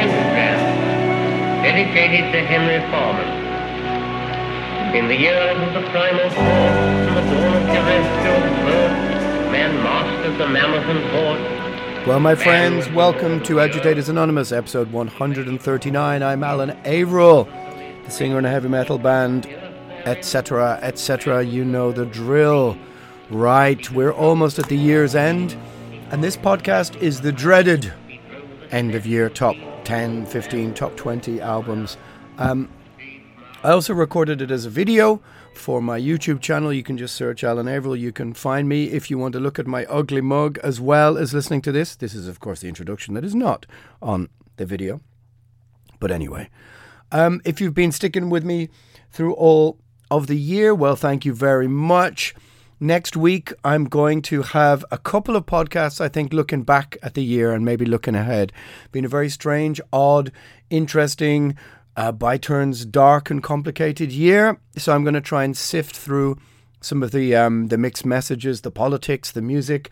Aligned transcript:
Pentagram 0.00 1.62
dedicated 1.62 2.32
to 2.32 2.40
Henry 2.40 2.80
Foreman. 2.90 3.28
In 4.96 5.08
the 5.08 5.14
years 5.14 5.58
of 5.60 5.74
the 5.74 5.90
primal 5.90 6.30
force 6.30 6.40
and 6.40 7.16
the 7.16 7.20
dawn 7.20 7.56
of 7.56 7.62
terrestrial 7.68 8.40
birth, 8.64 9.52
man 9.52 9.74
mastered 9.82 10.38
the 10.38 10.48
mammoth 10.48 10.86
and 10.86 11.04
horde. 11.10 12.06
Well, 12.06 12.18
my 12.18 12.34
friends, 12.34 12.88
welcome 12.92 13.42
to 13.42 13.60
Agitators 13.60 14.08
Anonymous, 14.08 14.52
episode 14.52 14.90
139. 14.90 16.22
I'm 16.22 16.44
Alan 16.44 16.70
Averill, 16.86 17.44
the 18.02 18.10
singer 18.10 18.38
in 18.38 18.46
a 18.46 18.50
heavy 18.50 18.68
metal 18.68 18.96
band, 18.96 19.46
etc., 20.06 20.78
etc. 20.80 21.42
You 21.44 21.62
know 21.62 21.92
the 21.92 22.06
drill. 22.06 22.78
Right, 23.28 23.90
we're 23.90 24.14
almost 24.14 24.58
at 24.58 24.70
the 24.70 24.78
year's 24.78 25.14
end, 25.14 25.58
and 26.10 26.24
this 26.24 26.38
podcast 26.38 26.96
is 27.02 27.20
the 27.20 27.32
dreaded 27.32 27.92
end 28.70 28.94
of 28.94 29.04
year 29.04 29.28
top 29.28 29.56
10, 29.84 30.26
15, 30.26 30.74
top 30.74 30.96
20 30.96 31.40
albums. 31.40 31.96
Um, 32.38 32.68
I 33.62 33.72
also 33.72 33.92
recorded 33.92 34.40
it 34.40 34.50
as 34.50 34.64
a 34.64 34.70
video 34.70 35.20
for 35.54 35.82
my 35.82 36.00
YouTube 36.00 36.40
channel. 36.40 36.72
You 36.72 36.82
can 36.82 36.96
just 36.96 37.14
search 37.14 37.44
Alan 37.44 37.68
Averill. 37.68 37.96
You 37.96 38.12
can 38.12 38.32
find 38.32 38.68
me 38.68 38.84
if 38.84 39.10
you 39.10 39.18
want 39.18 39.34
to 39.34 39.40
look 39.40 39.58
at 39.58 39.66
my 39.66 39.84
ugly 39.84 40.22
mug 40.22 40.58
as 40.62 40.80
well 40.80 41.18
as 41.18 41.34
listening 41.34 41.60
to 41.62 41.72
this. 41.72 41.94
This 41.94 42.14
is, 42.14 42.26
of 42.26 42.40
course, 42.40 42.60
the 42.60 42.68
introduction 42.68 43.14
that 43.14 43.24
is 43.24 43.34
not 43.34 43.66
on 44.00 44.30
the 44.56 44.64
video. 44.64 45.00
But 45.98 46.10
anyway, 46.10 46.48
um, 47.12 47.42
if 47.44 47.60
you've 47.60 47.74
been 47.74 47.92
sticking 47.92 48.30
with 48.30 48.44
me 48.44 48.70
through 49.10 49.34
all 49.34 49.78
of 50.10 50.26
the 50.26 50.38
year, 50.38 50.74
well, 50.74 50.96
thank 50.96 51.26
you 51.26 51.34
very 51.34 51.68
much. 51.68 52.34
Next 52.82 53.14
week, 53.14 53.52
I'm 53.62 53.84
going 53.84 54.22
to 54.22 54.40
have 54.40 54.86
a 54.90 54.96
couple 54.96 55.36
of 55.36 55.44
podcasts, 55.44 56.00
I 56.00 56.08
think, 56.08 56.32
looking 56.32 56.62
back 56.62 56.96
at 57.02 57.12
the 57.12 57.22
year 57.22 57.52
and 57.52 57.62
maybe 57.62 57.84
looking 57.84 58.14
ahead. 58.14 58.54
Been 58.90 59.04
a 59.04 59.08
very 59.08 59.28
strange, 59.28 59.82
odd, 59.92 60.32
interesting, 60.70 61.56
uh, 61.94 62.10
by 62.10 62.38
turns 62.38 62.86
dark 62.86 63.30
and 63.30 63.42
complicated 63.42 64.10
year. 64.12 64.58
So 64.78 64.94
I'm 64.94 65.04
going 65.04 65.12
to 65.12 65.20
try 65.20 65.44
and 65.44 65.54
sift 65.54 65.94
through 65.94 66.38
some 66.80 67.02
of 67.02 67.10
the 67.10 67.36
um, 67.36 67.66
the 67.66 67.76
mixed 67.76 68.06
messages, 68.06 68.62
the 68.62 68.70
politics, 68.70 69.30
the 69.30 69.42
music, 69.42 69.90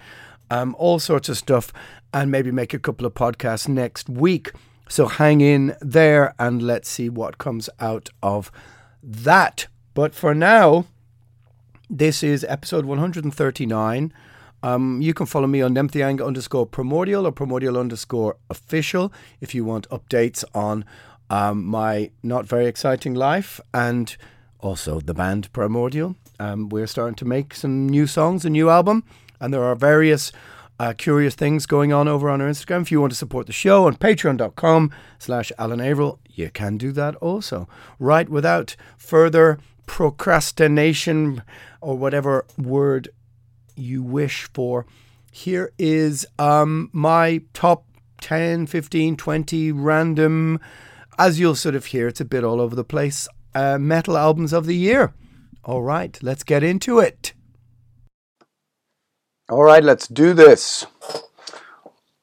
um, 0.51 0.75
all 0.79 0.99
sorts 0.99 1.29
of 1.29 1.37
stuff, 1.37 1.75
and 2.15 2.31
maybe 2.31 2.51
make 2.51 2.73
a 2.73 2.79
couple 2.79 3.07
of 3.07 3.13
podcasts 3.13 3.69
next 3.69 4.09
week. 4.09 4.53
So 4.89 5.09
hang 5.09 5.43
in 5.43 5.77
there 5.83 6.35
and 6.39 6.63
let's 6.63 6.89
see 6.89 7.11
what 7.11 7.37
comes 7.37 7.69
out 7.81 8.09
of 8.23 8.51
that. 9.03 9.67
But 9.93 10.15
for 10.15 10.35
now, 10.35 10.87
this 11.91 12.23
is 12.23 12.45
episode 12.45 12.85
139. 12.85 14.13
Um, 14.63 15.01
you 15.01 15.15
can 15.15 15.27
follow 15.27 15.47
me 15.47 15.63
on 15.63 15.75
Nemtheanga 15.75 16.27
underscore 16.27 16.67
primordial 16.67 17.27
or 17.27 17.33
primordial 17.33 17.79
underscore 17.79 18.37
official 18.51 19.13
if 19.41 19.55
you 19.55 19.65
want 19.65 19.89
updates 19.89 20.45
on 20.55 20.85
um, 21.31 21.65
my 21.65 22.11
not 22.23 22.47
very 22.47 22.67
exciting 22.67 23.15
life 23.15 23.61
and 23.73 24.17
also 24.61 25.01
the 25.01 25.15
band 25.15 25.53
Primordial. 25.53 26.17
Um, 26.41 26.69
we're 26.69 26.87
starting 26.87 27.15
to 27.17 27.25
make 27.25 27.55
some 27.55 27.89
new 27.89 28.07
songs, 28.07 28.45
a 28.45 28.51
new 28.51 28.71
album, 28.71 29.05
and 29.41 29.55
there 29.55 29.65
are 29.65 29.75
various 29.75 30.33
uh, 30.81 30.93
curious 30.97 31.35
things 31.35 31.67
going 31.67 31.93
on 31.93 32.07
over 32.07 32.29
on 32.31 32.41
our 32.41 32.49
Instagram. 32.49 32.83
If 32.83 32.93
you 32.93 33.01
want 33.01 33.13
to 33.13 33.19
support 33.19 33.47
the 33.47 33.53
show 33.53 33.87
on 33.87 33.97
patreon.com 33.97 34.93
slash 35.19 35.51
Alan 35.59 35.81
Averill, 35.81 36.19
you 36.29 36.51
can 36.51 36.77
do 36.77 36.93
that 36.93 37.17
also. 37.17 37.69
Right, 37.99 38.29
without 38.29 38.77
further 38.97 39.59
procrastination 39.89 41.43
or 41.81 41.97
whatever 41.97 42.47
word 42.57 43.09
you 43.75 44.05
wish 44.05 44.49
for, 44.55 44.87
here 45.33 45.73
is 45.79 46.25
um, 46.39 46.91
my 46.93 47.41
top 47.53 47.85
10, 48.21 48.67
15, 48.67 49.17
20 49.17 49.73
random, 49.73 50.61
as 51.19 51.41
you'll 51.41 51.57
sort 51.57 51.75
of 51.75 51.87
hear, 51.87 52.07
it's 52.07 52.21
a 52.21 52.25
bit 52.25 52.45
all 52.45 52.61
over 52.61 52.77
the 52.77 52.85
place, 52.85 53.27
uh, 53.55 53.79
metal 53.79 54.17
albums 54.17 54.53
of 54.53 54.67
the 54.67 54.77
year. 54.77 55.15
All 55.65 55.83
right, 55.83 56.17
let's 56.23 56.45
get 56.45 56.63
into 56.63 57.01
it. 57.01 57.33
All 59.51 59.65
right, 59.65 59.83
let's 59.83 60.07
do 60.07 60.35
this. 60.35 60.87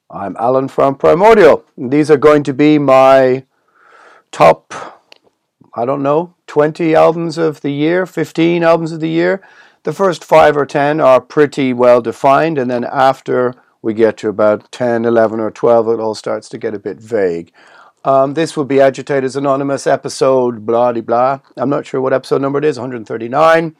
I'm 0.09 0.37
Alan 0.37 0.67
from 0.67 0.95
Primordial. 0.95 1.65
These 1.77 2.11
are 2.11 2.17
going 2.17 2.43
to 2.43 2.53
be 2.53 2.77
my 2.77 3.45
top, 4.31 4.73
I 5.73 5.85
don't 5.85 6.03
know, 6.03 6.34
20 6.47 6.95
albums 6.95 7.37
of 7.37 7.61
the 7.61 7.71
year, 7.71 8.05
15 8.05 8.63
albums 8.63 8.91
of 8.91 8.99
the 8.99 9.09
year. 9.09 9.41
The 9.83 9.93
first 9.93 10.23
five 10.23 10.57
or 10.57 10.65
10 10.65 10.99
are 10.99 11.21
pretty 11.21 11.73
well 11.73 12.01
defined, 12.01 12.57
and 12.57 12.69
then 12.69 12.83
after 12.83 13.53
we 13.81 13.93
get 13.93 14.17
to 14.17 14.29
about 14.29 14.71
10, 14.71 15.05
11, 15.05 15.39
or 15.39 15.51
12, 15.51 15.87
it 15.89 15.99
all 15.99 16.15
starts 16.15 16.49
to 16.49 16.57
get 16.57 16.73
a 16.73 16.79
bit 16.79 16.97
vague. 16.97 17.51
Um, 18.03 18.33
this 18.35 18.55
will 18.55 18.65
be 18.65 18.81
Agitators 18.81 19.35
Anonymous 19.35 19.87
episode 19.87 20.65
blah 20.65 20.91
de 20.91 21.01
blah. 21.01 21.39
I'm 21.57 21.69
not 21.69 21.85
sure 21.85 22.01
what 22.01 22.13
episode 22.13 22.41
number 22.41 22.59
it 22.59 22.65
is, 22.65 22.79
139. 22.79 23.75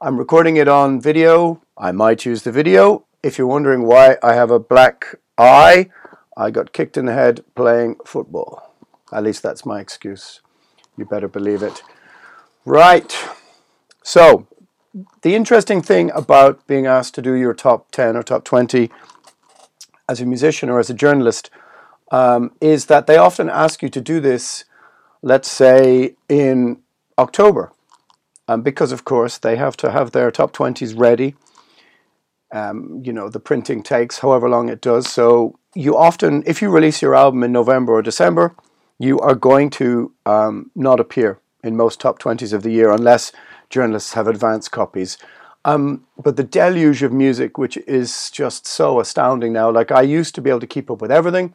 I'm 0.00 0.18
recording 0.18 0.56
it 0.56 0.68
on 0.68 1.00
video. 1.00 1.62
I 1.78 1.92
might 1.92 2.24
use 2.24 2.42
the 2.42 2.52
video. 2.52 3.06
If 3.22 3.38
you're 3.38 3.46
wondering 3.46 3.84
why 3.86 4.18
I 4.22 4.34
have 4.34 4.50
a 4.50 4.58
black 4.58 5.16
eye, 5.38 5.90
I 6.36 6.50
got 6.50 6.72
kicked 6.72 6.96
in 6.96 7.06
the 7.06 7.14
head 7.14 7.44
playing 7.54 7.96
football. 8.04 8.74
At 9.12 9.22
least 9.22 9.42
that's 9.42 9.64
my 9.64 9.80
excuse. 9.80 10.40
You 10.96 11.04
better 11.04 11.28
believe 11.28 11.62
it. 11.62 11.82
Right. 12.64 13.16
So, 14.02 14.46
the 15.22 15.34
interesting 15.34 15.82
thing 15.82 16.10
about 16.14 16.66
being 16.66 16.86
asked 16.86 17.14
to 17.16 17.22
do 17.22 17.32
your 17.32 17.54
top 17.54 17.90
10 17.90 18.16
or 18.16 18.22
top 18.22 18.44
20 18.44 18.90
as 20.08 20.20
a 20.20 20.26
musician 20.26 20.68
or 20.68 20.78
as 20.78 20.90
a 20.90 20.94
journalist 20.94 21.50
um, 22.12 22.52
is 22.60 22.86
that 22.86 23.06
they 23.06 23.16
often 23.16 23.48
ask 23.48 23.82
you 23.82 23.88
to 23.88 24.00
do 24.00 24.20
this, 24.20 24.64
let's 25.22 25.50
say, 25.50 26.14
in 26.28 26.80
October. 27.18 27.72
Um, 28.46 28.62
because, 28.62 28.92
of 28.92 29.04
course, 29.04 29.38
they 29.38 29.56
have 29.56 29.76
to 29.78 29.90
have 29.90 30.12
their 30.12 30.30
top 30.30 30.52
20s 30.52 30.94
ready. 30.96 31.34
Um, 32.52 33.02
you 33.02 33.12
know, 33.12 33.28
the 33.28 33.40
printing 33.40 33.82
takes 33.82 34.18
however 34.18 34.48
long 34.48 34.68
it 34.68 34.80
does. 34.80 35.10
So, 35.10 35.58
you 35.74 35.96
often, 35.96 36.44
if 36.46 36.62
you 36.62 36.70
release 36.70 37.02
your 37.02 37.14
album 37.14 37.42
in 37.42 37.50
November 37.50 37.94
or 37.94 38.02
December, 38.02 38.54
you 38.98 39.18
are 39.20 39.34
going 39.34 39.70
to 39.70 40.12
um, 40.26 40.70
not 40.74 41.00
appear 41.00 41.38
in 41.62 41.76
most 41.76 42.00
top 42.00 42.18
20s 42.18 42.52
of 42.52 42.62
the 42.62 42.70
year 42.70 42.90
unless 42.90 43.32
journalists 43.70 44.12
have 44.12 44.26
advance 44.26 44.68
copies. 44.68 45.18
Um, 45.64 46.04
but 46.22 46.36
the 46.36 46.44
deluge 46.44 47.02
of 47.02 47.12
music, 47.12 47.56
which 47.56 47.76
is 47.78 48.30
just 48.30 48.66
so 48.66 49.00
astounding 49.00 49.52
now, 49.52 49.70
like 49.70 49.90
I 49.90 50.02
used 50.02 50.34
to 50.34 50.42
be 50.42 50.50
able 50.50 50.60
to 50.60 50.66
keep 50.66 50.90
up 50.90 51.00
with 51.00 51.10
everything. 51.10 51.54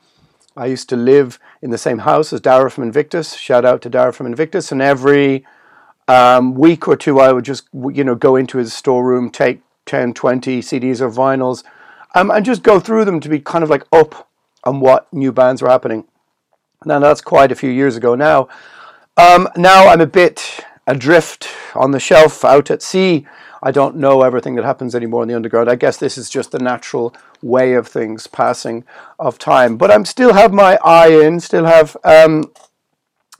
I 0.57 0.65
used 0.65 0.89
to 0.89 0.95
live 0.95 1.39
in 1.61 1.69
the 1.69 1.77
same 1.77 1.99
house 1.99 2.33
as 2.33 2.41
Dara 2.41 2.71
from 2.71 2.83
Invictus. 2.83 3.35
Shout 3.35 3.65
out 3.65 3.81
to 3.83 3.89
Dara 3.89 4.11
from 4.11 4.25
Invictus. 4.25 4.71
And 4.71 4.81
every 4.81 5.45
um, 6.07 6.55
week 6.55 6.87
or 6.87 6.97
two, 6.97 7.19
I 7.19 7.31
would 7.31 7.45
just 7.45 7.67
you 7.71 8.03
know 8.03 8.15
go 8.15 8.35
into 8.35 8.57
his 8.57 8.73
storeroom, 8.73 9.29
take 9.29 9.61
10, 9.85 10.13
20 10.13 10.59
CDs 10.61 11.01
or 11.01 11.09
vinyls, 11.09 11.63
um, 12.15 12.31
and 12.31 12.43
just 12.43 12.63
go 12.63 12.79
through 12.79 13.05
them 13.05 13.19
to 13.19 13.29
be 13.29 13.39
kind 13.39 13.63
of 13.63 13.69
like 13.69 13.83
up 13.91 14.27
on 14.63 14.79
what 14.79 15.11
new 15.13 15.31
bands 15.31 15.61
were 15.61 15.69
happening. 15.69 16.05
Now 16.85 16.99
that's 16.99 17.19
quite 17.19 17.51
a 17.51 17.55
few 17.55 17.69
years 17.69 17.97
ago 17.97 18.15
now. 18.15 18.47
Um, 19.17 19.49
now 19.57 19.89
I'm 19.89 19.99
a 19.99 20.07
bit 20.07 20.63
adrift 20.87 21.49
on 21.75 21.91
the 21.91 21.99
shelf 21.99 22.45
out 22.45 22.71
at 22.71 22.81
sea. 22.81 23.27
I 23.61 23.71
don't 23.71 23.97
know 23.97 24.21
everything 24.21 24.55
that 24.55 24.63
happens 24.63 24.95
anymore 24.95 25.23
in 25.23 25.27
the 25.27 25.35
underground. 25.35 25.69
I 25.69 25.75
guess 25.75 25.97
this 25.97 26.17
is 26.17 26.29
just 26.29 26.51
the 26.51 26.59
natural 26.59 27.13
way 27.41 27.73
of 27.73 27.85
things 27.85 28.27
passing 28.27 28.85
of 29.19 29.37
time. 29.37 29.75
But 29.75 29.91
I'm 29.91 30.05
still 30.05 30.33
have 30.33 30.53
my 30.53 30.79
eye 30.81 31.09
in, 31.09 31.41
still 31.41 31.65
have 31.65 31.97
um, 32.05 32.45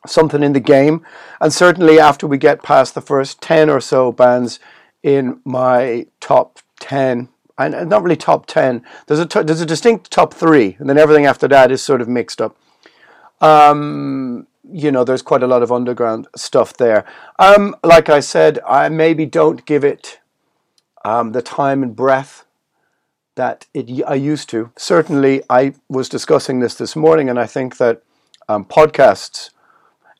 something 0.05 0.43
in 0.43 0.51
the 0.51 0.59
game. 0.59 1.05
And 1.39 1.53
certainly 1.53 1.97
after 1.97 2.27
we 2.27 2.37
get 2.37 2.61
past 2.61 2.93
the 2.93 3.01
first 3.01 3.39
10 3.39 3.69
or 3.69 3.79
so 3.79 4.11
bands 4.11 4.59
in 5.01 5.39
my 5.45 6.07
top 6.19 6.59
10, 6.81 7.29
and 7.57 7.89
not 7.89 8.03
really 8.03 8.17
top 8.17 8.47
10, 8.47 8.83
there's 9.07 9.19
a, 9.21 9.25
t- 9.25 9.43
there's 9.43 9.61
a 9.61 9.65
distinct 9.65 10.11
top 10.11 10.33
three, 10.33 10.75
and 10.79 10.89
then 10.89 10.97
everything 10.97 11.25
after 11.25 11.47
that 11.47 11.71
is 11.71 11.81
sort 11.81 12.01
of 12.01 12.09
mixed 12.09 12.41
up. 12.41 12.57
Um, 13.41 14.47
you 14.71 14.91
know, 14.91 15.03
there's 15.03 15.21
quite 15.21 15.43
a 15.43 15.47
lot 15.47 15.63
of 15.63 15.71
underground 15.71 16.27
stuff 16.35 16.73
there. 16.73 17.05
Um, 17.39 17.75
like 17.83 18.09
I 18.09 18.19
said, 18.19 18.59
I 18.67 18.89
maybe 18.89 19.25
don't 19.25 19.65
give 19.65 19.83
it 19.83 20.19
um, 21.03 21.31
the 21.31 21.41
time 21.41 21.81
and 21.81 21.95
breath 21.95 22.45
that 23.35 23.65
it 23.73 23.89
I 24.05 24.15
used 24.15 24.49
to. 24.49 24.71
Certainly, 24.77 25.43
I 25.49 25.73
was 25.87 26.09
discussing 26.09 26.59
this 26.59 26.75
this 26.75 26.95
morning, 26.95 27.29
and 27.29 27.39
I 27.39 27.45
think 27.45 27.77
that 27.77 28.03
um, 28.47 28.65
podcasts 28.65 29.51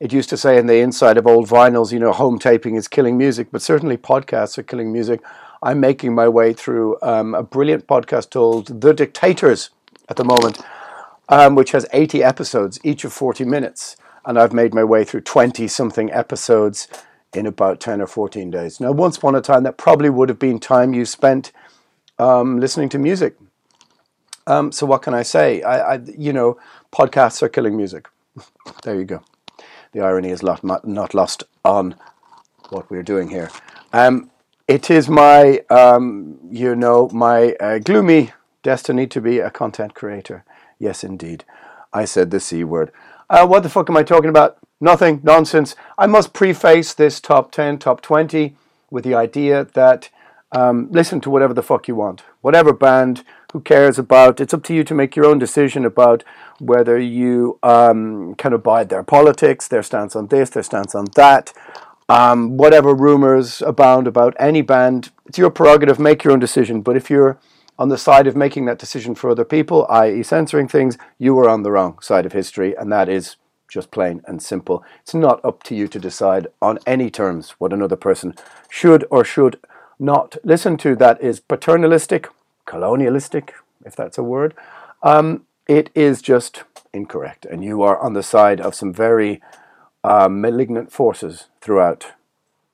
it 0.00 0.14
used 0.14 0.30
to 0.30 0.36
say 0.38 0.56
in 0.56 0.66
the 0.66 0.78
inside 0.78 1.18
of 1.18 1.26
old 1.26 1.46
vinyls, 1.46 1.92
you 1.92 1.98
know, 1.98 2.12
home 2.12 2.38
taping 2.38 2.74
is 2.74 2.88
killing 2.88 3.18
music, 3.18 3.48
but 3.52 3.60
certainly 3.60 3.98
podcasts 3.98 4.56
are 4.56 4.62
killing 4.62 4.90
music. 4.90 5.20
I'm 5.62 5.78
making 5.78 6.14
my 6.14 6.26
way 6.26 6.54
through 6.54 6.96
um, 7.02 7.34
a 7.34 7.42
brilliant 7.42 7.86
podcast 7.86 8.32
called 8.32 8.80
The 8.80 8.94
Dictators 8.94 9.68
at 10.08 10.16
the 10.16 10.24
moment, 10.24 10.58
um, 11.30 11.54
which 11.54 11.72
has 11.72 11.86
80 11.92 12.22
episodes, 12.22 12.78
each 12.84 13.04
of 13.04 13.12
40 13.12 13.44
minutes. 13.44 13.96
And 14.26 14.38
I've 14.38 14.52
made 14.52 14.74
my 14.74 14.84
way 14.84 15.04
through 15.04 15.22
20 15.22 15.66
something 15.66 16.12
episodes 16.12 16.86
in 17.32 17.46
about 17.46 17.80
10 17.80 18.02
or 18.02 18.06
14 18.06 18.50
days. 18.50 18.78
Now, 18.78 18.92
once 18.92 19.16
upon 19.16 19.34
a 19.34 19.40
time, 19.40 19.62
that 19.62 19.78
probably 19.78 20.10
would 20.10 20.28
have 20.28 20.38
been 20.38 20.60
time 20.60 20.92
you 20.92 21.06
spent 21.06 21.52
um, 22.18 22.60
listening 22.60 22.90
to 22.90 22.98
music. 22.98 23.36
Um, 24.46 24.72
so, 24.72 24.84
what 24.84 25.00
can 25.00 25.14
I 25.14 25.22
say? 25.22 25.62
I, 25.62 25.94
I, 25.94 26.00
you 26.18 26.34
know, 26.34 26.58
podcasts 26.92 27.42
are 27.42 27.48
killing 27.48 27.76
music. 27.76 28.08
there 28.82 28.96
you 28.96 29.04
go 29.04 29.22
the 29.92 30.00
irony 30.00 30.30
is 30.30 30.42
not, 30.42 30.62
not 30.86 31.14
lost 31.14 31.44
on 31.64 31.94
what 32.70 32.90
we're 32.90 33.02
doing 33.02 33.28
here. 33.28 33.50
Um, 33.92 34.30
it 34.68 34.90
is 34.90 35.08
my, 35.08 35.60
um, 35.70 36.38
you 36.50 36.76
know, 36.76 37.08
my 37.12 37.54
uh, 37.54 37.78
gloomy 37.78 38.32
destiny 38.62 39.06
to 39.08 39.20
be 39.20 39.38
a 39.40 39.50
content 39.50 39.94
creator. 39.94 40.44
Yes, 40.80 41.04
indeed. 41.04 41.44
I 41.92 42.04
said 42.04 42.32
the 42.32 42.40
C 42.40 42.64
word. 42.64 42.90
Uh, 43.28 43.46
what 43.46 43.62
the 43.62 43.68
fuck 43.68 43.88
am 43.88 43.96
I 43.96 44.02
talking 44.02 44.30
about? 44.30 44.58
Nothing. 44.80 45.20
Nonsense. 45.22 45.76
I 45.96 46.06
must 46.06 46.32
preface 46.32 46.94
this 46.94 47.20
top 47.20 47.52
10, 47.52 47.78
top 47.78 48.00
20 48.00 48.56
with 48.90 49.04
the 49.04 49.14
idea 49.14 49.66
that 49.74 50.08
um, 50.52 50.88
listen 50.90 51.20
to 51.20 51.30
whatever 51.30 51.54
the 51.54 51.62
fuck 51.62 51.86
you 51.86 51.94
want. 51.94 52.24
Whatever 52.40 52.72
band, 52.72 53.22
who 53.52 53.60
cares 53.60 53.98
about? 53.98 54.40
It's 54.40 54.54
up 54.54 54.64
to 54.64 54.74
you 54.74 54.82
to 54.84 54.94
make 54.94 55.14
your 55.14 55.26
own 55.26 55.38
decision 55.38 55.84
about 55.84 56.24
whether 56.58 56.98
you 56.98 57.58
um, 57.62 58.34
can 58.36 58.52
abide 58.52 58.88
their 58.88 59.02
politics, 59.02 59.68
their 59.68 59.82
stance 59.82 60.16
on 60.16 60.28
this, 60.28 60.50
their 60.50 60.62
stance 60.62 60.94
on 60.94 61.06
that. 61.14 61.52
Um, 62.08 62.56
whatever 62.56 62.94
rumors 62.94 63.62
abound 63.62 64.08
about 64.08 64.34
any 64.40 64.62
band, 64.62 65.10
it's 65.26 65.38
your 65.38 65.50
prerogative, 65.50 66.00
make 66.00 66.24
your 66.24 66.32
own 66.32 66.40
decision. 66.40 66.80
But 66.80 66.96
if 66.96 67.10
you're 67.10 67.38
on 67.80 67.88
the 67.88 67.98
side 67.98 68.26
of 68.26 68.36
making 68.36 68.66
that 68.66 68.78
decision 68.78 69.14
for 69.14 69.30
other 69.30 69.44
people, 69.44 69.86
i.e., 69.88 70.22
censoring 70.22 70.68
things, 70.68 70.98
you 71.18 71.36
are 71.38 71.48
on 71.48 71.62
the 71.62 71.70
wrong 71.70 71.98
side 72.00 72.26
of 72.26 72.34
history, 72.34 72.76
and 72.76 72.92
that 72.92 73.08
is 73.08 73.36
just 73.68 73.90
plain 73.90 74.20
and 74.26 74.42
simple. 74.42 74.84
It's 75.00 75.14
not 75.14 75.42
up 75.42 75.62
to 75.62 75.74
you 75.74 75.88
to 75.88 75.98
decide 75.98 76.46
on 76.60 76.78
any 76.86 77.10
terms 77.10 77.52
what 77.52 77.72
another 77.72 77.96
person 77.96 78.34
should 78.68 79.06
or 79.10 79.24
should 79.24 79.58
not 79.98 80.36
listen 80.44 80.76
to. 80.76 80.94
That 80.94 81.22
is 81.22 81.40
paternalistic, 81.40 82.28
colonialistic, 82.66 83.54
if 83.86 83.96
that's 83.96 84.18
a 84.18 84.22
word. 84.22 84.54
Um, 85.02 85.46
it 85.66 85.88
is 85.94 86.20
just 86.20 86.64
incorrect. 86.92 87.46
And 87.46 87.64
you 87.64 87.82
are 87.82 87.98
on 87.98 88.12
the 88.12 88.22
side 88.22 88.60
of 88.60 88.74
some 88.74 88.92
very 88.92 89.40
uh, 90.04 90.28
malignant 90.28 90.92
forces 90.92 91.46
throughout 91.62 92.08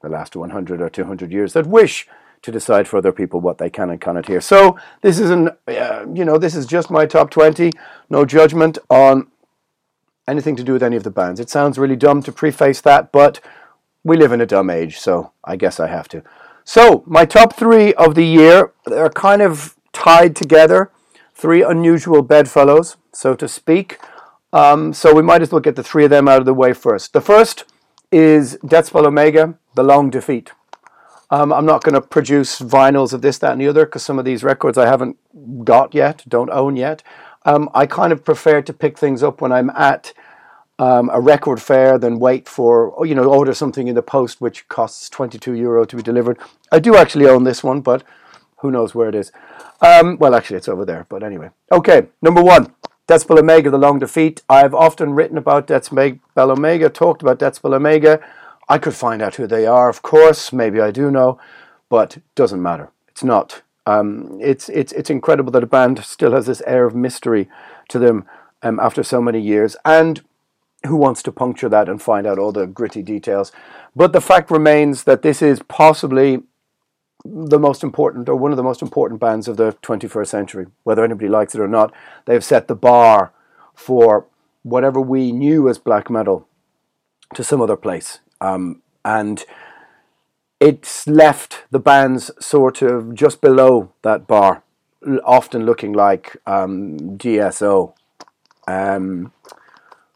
the 0.02 0.09
last 0.09 0.35
100 0.35 0.81
or 0.81 0.91
200 0.91 1.31
years 1.31 1.52
that 1.52 1.67
wish 1.69 2.09
to 2.46 2.52
decide 2.52 2.87
for 2.87 2.96
other 2.96 3.10
people 3.10 3.40
what 3.40 3.58
they 3.58 3.69
can 3.69 3.90
and 3.90 4.00
cannot 4.00 4.28
hear. 4.28 4.40
So 4.40 4.78
this 5.02 5.19
is 5.19 5.31
an, 5.31 5.50
uh, 5.66 6.06
you 6.14 6.25
know, 6.25 6.38
this 6.38 6.54
is 6.54 6.64
just 6.64 6.90
my 6.93 7.04
top 7.04 7.28
20. 7.28 7.72
No 8.08 8.25
judgment 8.25 8.78
on 8.88 9.26
anything 10.28 10.54
to 10.54 10.62
do 10.62 10.72
with 10.72 10.82
any 10.82 10.94
of 10.94 11.02
the 11.02 11.10
bands. 11.10 11.40
It 11.40 11.50
sounds 11.50 11.76
really 11.76 11.96
dumb 11.96 12.22
to 12.22 12.31
preface 12.31 12.81
that, 12.82 13.10
but 13.10 13.40
we 14.04 14.16
live 14.16 14.31
in 14.31 14.40
a 14.40 14.46
dumb 14.46 14.70
age, 14.70 14.98
so 14.98 15.32
I 15.43 15.56
guess 15.56 15.81
I 15.81 15.88
have 15.88 16.06
to. 16.10 16.22
So 16.64 17.02
my 17.04 17.25
top 17.25 17.56
three 17.56 17.93
of 17.94 18.14
the 18.14 18.25
year 18.25 18.72
are 18.92 19.10
kind 19.10 19.42
of 19.42 19.75
tied 19.92 20.37
together 20.37 20.92
three 21.34 21.62
unusual 21.62 22.22
bedfellows, 22.22 22.96
so 23.12 23.34
to 23.34 23.49
speak. 23.49 23.99
Um, 24.52 24.92
so 24.92 25.12
we 25.12 25.22
might 25.22 25.42
as 25.42 25.50
well 25.50 25.60
get 25.60 25.75
the 25.75 25.82
three 25.82 26.04
of 26.04 26.10
them 26.10 26.28
out 26.28 26.38
of 26.38 26.46
the 26.46 26.54
way 26.54 26.72
first. 26.72 27.12
The 27.12 27.20
first 27.20 27.64
is 28.12 28.56
Deathspell 28.64 29.04
Omega, 29.04 29.58
The 29.75 29.82
Long 29.82 30.10
Defeat. 30.10 30.52
Um, 31.31 31.52
I'm 31.52 31.67
not 31.67 31.82
going 31.82 31.94
to 31.94 32.00
produce 32.00 32.61
vinyls 32.61 33.12
of 33.12 33.23
this, 33.23 33.38
that, 33.38 33.52
and 33.52 33.61
the 33.61 33.69
other 33.69 33.84
because 33.84 34.02
some 34.02 34.19
of 34.19 34.25
these 34.25 34.44
records 34.44 34.78
I 34.78 34.87
haven't 34.87 35.17
got 35.64 35.94
yet, 35.94 36.23
don't 36.28 36.50
own 36.50 36.76
yet. 36.76 37.02
Um, 37.44 37.69
I 37.75 37.87
kind 37.87 38.12
of 38.12 38.25
prefer 38.25 38.62
to 38.62 38.73
pick 38.73 38.99
things 38.99 39.23
up 39.23 39.40
when 39.40 39.52
I'm 39.52 39.70
at 39.70 40.12
um, 40.78 41.11
a 41.12 41.20
record 41.20 41.61
fair 41.61 41.99
than 41.99 42.19
wait 42.19 42.49
for, 42.49 42.94
you 43.06 43.14
know, 43.14 43.25
order 43.25 43.55
something 43.55 43.88
in 43.88 43.94
the 43.94 44.02
post 44.02 44.40
which 44.40 44.69
costs 44.69 45.08
22 45.08 45.55
euro 45.55 45.84
to 45.84 45.96
be 45.96 46.02
delivered. 46.02 46.38
I 46.70 46.78
do 46.78 46.96
actually 46.96 47.26
own 47.26 47.44
this 47.44 47.64
one, 47.64 47.81
but 47.81 48.05
who 48.58 48.70
knows 48.70 48.94
where 48.94 49.08
it 49.08 49.14
is. 49.14 49.32
Um, 49.81 50.19
well, 50.19 50.34
actually, 50.34 50.56
it's 50.56 50.69
over 50.69 50.84
there, 50.84 51.06
but 51.08 51.23
anyway. 51.23 51.50
Okay, 51.73 52.06
number 52.23 52.43
one, 52.43 52.73
Spell 53.08 53.38
Omega, 53.38 53.70
The 53.70 53.78
Long 53.78 53.99
Defeat. 53.99 54.43
I've 54.49 54.75
often 54.75 55.14
written 55.14 55.38
about 55.38 55.69
Spell 55.84 56.19
Omega, 56.50 56.88
talked 56.88 57.23
about 57.23 57.55
Spell 57.55 57.75
Omega. 57.75 58.20
I 58.68 58.78
could 58.78 58.94
find 58.94 59.22
out 59.22 59.36
who 59.36 59.46
they 59.46 59.66
are, 59.66 59.88
of 59.88 60.02
course. 60.02 60.52
Maybe 60.52 60.80
I 60.80 60.90
do 60.90 61.10
know, 61.10 61.38
but 61.88 62.18
doesn't 62.34 62.62
matter. 62.62 62.90
It's 63.08 63.24
not. 63.24 63.62
Um, 63.87 64.38
it's, 64.40 64.68
it's, 64.68 64.92
it's 64.92 65.11
incredible 65.11 65.52
that 65.52 65.62
a 65.62 65.68
band 65.68 66.04
still 66.04 66.32
has 66.32 66.46
this 66.46 66.62
air 66.66 66.87
of 66.87 66.94
mystery 66.94 67.49
to 67.88 67.99
them 67.99 68.26
um, 68.62 68.80
after 68.80 69.02
so 69.02 69.23
many 69.23 69.40
years. 69.40 69.76
And 69.85 70.23
who 70.87 70.96
wants 70.96 71.23
to 71.23 71.32
puncture 71.32 71.68
that 71.68 71.88
and 71.88 72.02
find 72.02 72.26
out 72.26 72.38
all 72.38 72.52
the 72.52 72.66
gritty 72.66 73.02
details? 73.02 73.52
But 73.94 74.12
the 74.12 74.20
fact 74.20 74.50
remains 74.50 75.04
that 75.04 75.23
this 75.23 75.40
is 75.40 75.62
possibly 75.68 76.42
the 77.25 77.58
most 77.58 77.82
important 77.82 78.28
or 78.28 78.37
one 78.37 78.50
of 78.50 78.56
the 78.56 78.62
most 78.62 78.82
important 78.82 79.20
bands 79.20 79.49
of 79.49 79.56
the 79.56 79.73
21st 79.82 80.26
century, 80.26 80.66
whether 80.82 81.04
anybody 81.04 81.28
likes 81.28 81.54
it 81.54 81.61
or 81.61 81.68
not. 81.68 81.92
They've 82.25 82.44
set 82.44 82.68
the 82.68 82.76
bar 82.76 83.32
for 83.75 84.26
whatever 84.62 85.00
we 85.00 85.32
knew 85.32 85.68
as 85.68 85.78
black 85.78 86.11
metal 86.11 86.49
to 87.35 87.44
some 87.44 87.61
other 87.61 87.76
place. 87.76 88.20
Um, 88.40 88.83
and 89.05 89.45
it's 90.61 91.07
left 91.07 91.64
the 91.71 91.78
bands 91.78 92.31
sort 92.40 92.83
of 92.83 93.14
just 93.14 93.40
below 93.40 93.93
that 94.02 94.26
bar, 94.26 94.62
often 95.25 95.64
looking 95.64 95.93
like 95.93 96.37
um, 96.47 96.99
DSO, 97.19 97.95
um, 98.66 99.33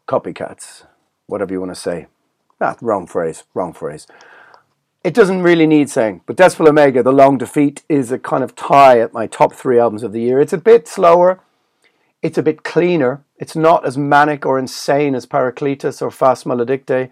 copycats, 0.07 0.85
whatever 1.27 1.53
you 1.53 1.59
want 1.59 1.73
to 1.73 1.79
say. 1.79 2.07
Ah, 2.59 2.75
wrong 2.81 3.07
phrase, 3.07 3.43
wrong 3.53 3.73
phrase 3.73 4.07
it 5.03 5.13
doesn't 5.13 5.41
really 5.41 5.65
need 5.65 5.89
saying, 5.89 6.21
but 6.25 6.35
Deathspell 6.35 6.69
Omega, 6.69 7.01
The 7.01 7.11
Long 7.11 7.37
Defeat, 7.37 7.83
is 7.89 8.11
a 8.11 8.19
kind 8.19 8.43
of 8.43 8.55
tie 8.55 8.99
at 8.99 9.13
my 9.13 9.25
top 9.25 9.53
three 9.53 9.79
albums 9.79 10.03
of 10.03 10.11
the 10.11 10.21
year. 10.21 10.39
It's 10.39 10.53
a 10.53 10.59
bit 10.59 10.87
slower, 10.87 11.39
it's 12.21 12.37
a 12.37 12.43
bit 12.43 12.63
cleaner, 12.63 13.23
it's 13.37 13.55
not 13.55 13.85
as 13.85 13.97
manic 13.97 14.45
or 14.45 14.59
insane 14.59 15.15
as 15.15 15.25
Paracletus 15.25 16.01
or 16.01 16.11
Fas 16.11 16.43
Maledicti. 16.43 17.09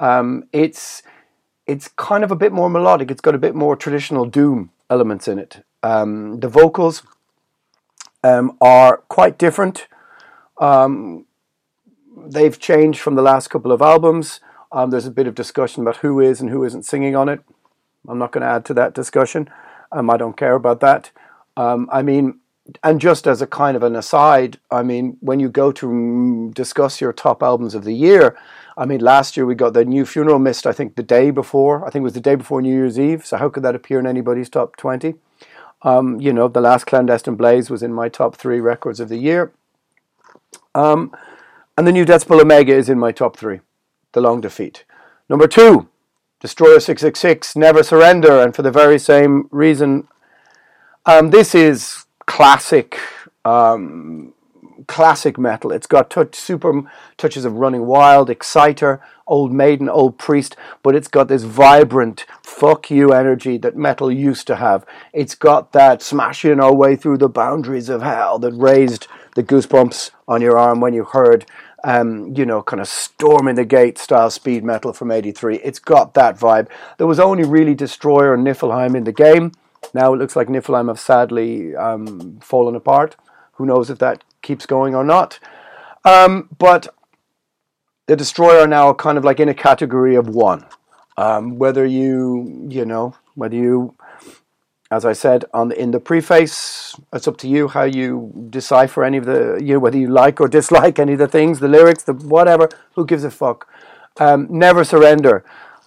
Um, 0.00 0.44
it's 0.52 1.02
it's 1.66 1.88
kind 1.88 2.24
of 2.24 2.30
a 2.30 2.36
bit 2.36 2.52
more 2.52 2.68
melodic. 2.68 3.10
It's 3.10 3.20
got 3.20 3.34
a 3.34 3.38
bit 3.38 3.54
more 3.54 3.74
traditional 3.76 4.26
doom 4.26 4.70
elements 4.90 5.28
in 5.28 5.38
it. 5.38 5.64
Um, 5.82 6.40
the 6.40 6.48
vocals 6.48 7.02
um, 8.22 8.56
are 8.60 8.98
quite 9.08 9.38
different. 9.38 9.86
Um, 10.58 11.24
they've 12.26 12.58
changed 12.58 13.00
from 13.00 13.14
the 13.14 13.22
last 13.22 13.48
couple 13.48 13.72
of 13.72 13.80
albums. 13.80 14.40
Um, 14.72 14.90
there's 14.90 15.06
a 15.06 15.10
bit 15.10 15.26
of 15.26 15.34
discussion 15.34 15.82
about 15.82 15.98
who 15.98 16.20
is 16.20 16.40
and 16.40 16.50
who 16.50 16.64
isn't 16.64 16.84
singing 16.84 17.16
on 17.16 17.28
it. 17.28 17.40
I'm 18.06 18.18
not 18.18 18.32
going 18.32 18.42
to 18.42 18.48
add 18.48 18.64
to 18.66 18.74
that 18.74 18.94
discussion. 18.94 19.48
Um, 19.90 20.10
I 20.10 20.16
don't 20.16 20.36
care 20.36 20.54
about 20.54 20.80
that. 20.80 21.10
I 21.56 22.02
mean, 22.02 22.40
and 22.82 23.00
just 23.00 23.26
as 23.26 23.42
a 23.42 23.46
kind 23.46 23.76
of 23.76 23.82
an 23.82 23.94
aside, 23.94 24.58
I 24.70 24.82
mean, 24.82 25.16
when 25.20 25.40
you 25.40 25.48
go 25.48 25.70
to 25.72 26.50
discuss 26.54 27.00
your 27.00 27.12
top 27.12 27.42
albums 27.42 27.74
of 27.74 27.84
the 27.84 27.94
year, 27.94 28.36
I 28.76 28.86
mean, 28.86 29.00
last 29.00 29.36
year 29.36 29.46
we 29.46 29.54
got 29.54 29.72
the 29.72 29.84
new 29.84 30.04
Funeral 30.04 30.38
Mist, 30.38 30.66
I 30.66 30.72
think 30.72 30.96
the 30.96 31.02
day 31.02 31.30
before. 31.30 31.86
I 31.86 31.90
think 31.90 32.02
it 32.02 32.04
was 32.04 32.14
the 32.14 32.20
day 32.20 32.34
before 32.34 32.60
New 32.60 32.74
Year's 32.74 32.98
Eve. 32.98 33.24
So 33.24 33.36
how 33.36 33.48
could 33.48 33.62
that 33.62 33.74
appear 33.74 34.00
in 34.00 34.06
anybody's 34.06 34.48
top 34.48 34.76
20? 34.76 35.14
Um, 35.82 36.20
you 36.20 36.32
know, 36.32 36.48
the 36.48 36.60
last 36.60 36.86
Clandestine 36.86 37.36
Blaze 37.36 37.70
was 37.70 37.82
in 37.82 37.92
my 37.92 38.08
top 38.08 38.36
three 38.36 38.58
records 38.58 39.00
of 39.00 39.08
the 39.08 39.18
year. 39.18 39.52
Um, 40.74 41.14
and 41.76 41.86
the 41.86 41.92
new 41.92 42.04
Deathspell 42.04 42.40
Omega 42.40 42.74
is 42.74 42.88
in 42.88 42.98
my 42.98 43.12
top 43.12 43.36
three, 43.36 43.60
The 44.12 44.20
Long 44.20 44.40
Defeat. 44.40 44.84
Number 45.28 45.46
two, 45.46 45.88
Destroyer 46.40 46.80
666, 46.80 47.56
Never 47.56 47.82
Surrender. 47.82 48.40
And 48.40 48.54
for 48.54 48.62
the 48.62 48.70
very 48.70 48.98
same 48.98 49.48
reason, 49.50 50.08
um, 51.06 51.30
this 51.30 51.54
is 51.54 52.06
classic 52.26 52.98
um, 53.44 54.33
classic 54.86 55.38
metal. 55.38 55.72
It's 55.72 55.86
got 55.86 56.10
touch, 56.10 56.34
super 56.34 56.82
touches 57.16 57.44
of 57.44 57.54
Running 57.54 57.86
Wild, 57.86 58.30
Exciter, 58.30 59.00
Old 59.26 59.52
Maiden, 59.52 59.88
Old 59.88 60.18
Priest, 60.18 60.56
but 60.82 60.94
it's 60.94 61.08
got 61.08 61.28
this 61.28 61.44
vibrant 61.44 62.26
fuck 62.42 62.90
you 62.90 63.12
energy 63.12 63.56
that 63.58 63.76
metal 63.76 64.10
used 64.10 64.46
to 64.48 64.56
have. 64.56 64.84
It's 65.12 65.34
got 65.34 65.72
that 65.72 66.02
smashing 66.02 66.60
our 66.60 66.74
way 66.74 66.96
through 66.96 67.18
the 67.18 67.28
boundaries 67.28 67.88
of 67.88 68.02
hell 68.02 68.38
that 68.40 68.52
raised 68.52 69.06
the 69.34 69.42
goosebumps 69.42 70.10
on 70.28 70.42
your 70.42 70.58
arm 70.58 70.80
when 70.80 70.94
you 70.94 71.04
heard. 71.04 71.46
Um, 71.86 72.34
you 72.34 72.46
know, 72.46 72.62
kind 72.62 72.80
of 72.80 72.88
storming 72.88 73.56
the 73.56 73.64
gate 73.66 73.98
style 73.98 74.30
speed 74.30 74.64
metal 74.64 74.94
from 74.94 75.10
'83. 75.10 75.56
It's 75.56 75.78
got 75.78 76.14
that 76.14 76.38
vibe. 76.38 76.68
There 76.96 77.06
was 77.06 77.20
only 77.20 77.44
really 77.44 77.74
Destroyer 77.74 78.32
and 78.32 78.46
Nifelheim 78.46 78.96
in 78.96 79.04
the 79.04 79.12
game. 79.12 79.52
Now 79.92 80.14
it 80.14 80.16
looks 80.16 80.34
like 80.34 80.48
Nifelheim 80.48 80.88
have 80.88 80.98
sadly 80.98 81.76
um, 81.76 82.40
fallen 82.40 82.74
apart. 82.74 83.16
Who 83.54 83.66
knows 83.66 83.90
if 83.90 83.98
that 83.98 84.24
keeps 84.44 84.66
going 84.66 84.94
or 84.94 85.02
not. 85.02 85.40
Um, 86.04 86.48
but 86.58 86.94
the 88.06 88.14
Destroyer 88.14 88.60
are 88.60 88.66
now 88.66 88.92
kind 88.92 89.18
of 89.18 89.24
like 89.24 89.40
in 89.40 89.48
a 89.48 89.54
category 89.54 90.14
of 90.14 90.28
one. 90.28 90.64
Um, 91.16 91.58
whether 91.58 91.86
you, 91.86 92.66
you 92.68 92.84
know, 92.84 93.14
whether 93.34 93.56
you, 93.56 93.94
as 94.90 95.04
I 95.04 95.12
said 95.12 95.44
on 95.54 95.68
the, 95.68 95.80
in 95.80 95.90
the 95.90 96.00
preface, 96.00 96.94
it's 97.12 97.26
up 97.26 97.36
to 97.38 97.48
you 97.48 97.68
how 97.68 97.84
you 97.84 98.48
decipher 98.50 99.04
any 99.04 99.16
of 99.16 99.24
the, 99.24 99.58
you 99.62 99.74
know, 99.74 99.78
whether 99.78 99.98
you 99.98 100.08
like 100.08 100.40
or 100.40 100.48
dislike 100.58 100.98
any 100.98 101.14
of 101.14 101.18
the 101.18 101.28
things, 101.28 101.60
the 101.60 101.68
lyrics, 101.68 102.02
the 102.04 102.12
whatever. 102.12 102.68
Who 102.94 103.06
gives 103.06 103.24
a 103.24 103.30
fuck? 103.30 103.68
Um, 104.18 104.46
Never 104.50 104.84
Surrender 104.84 105.44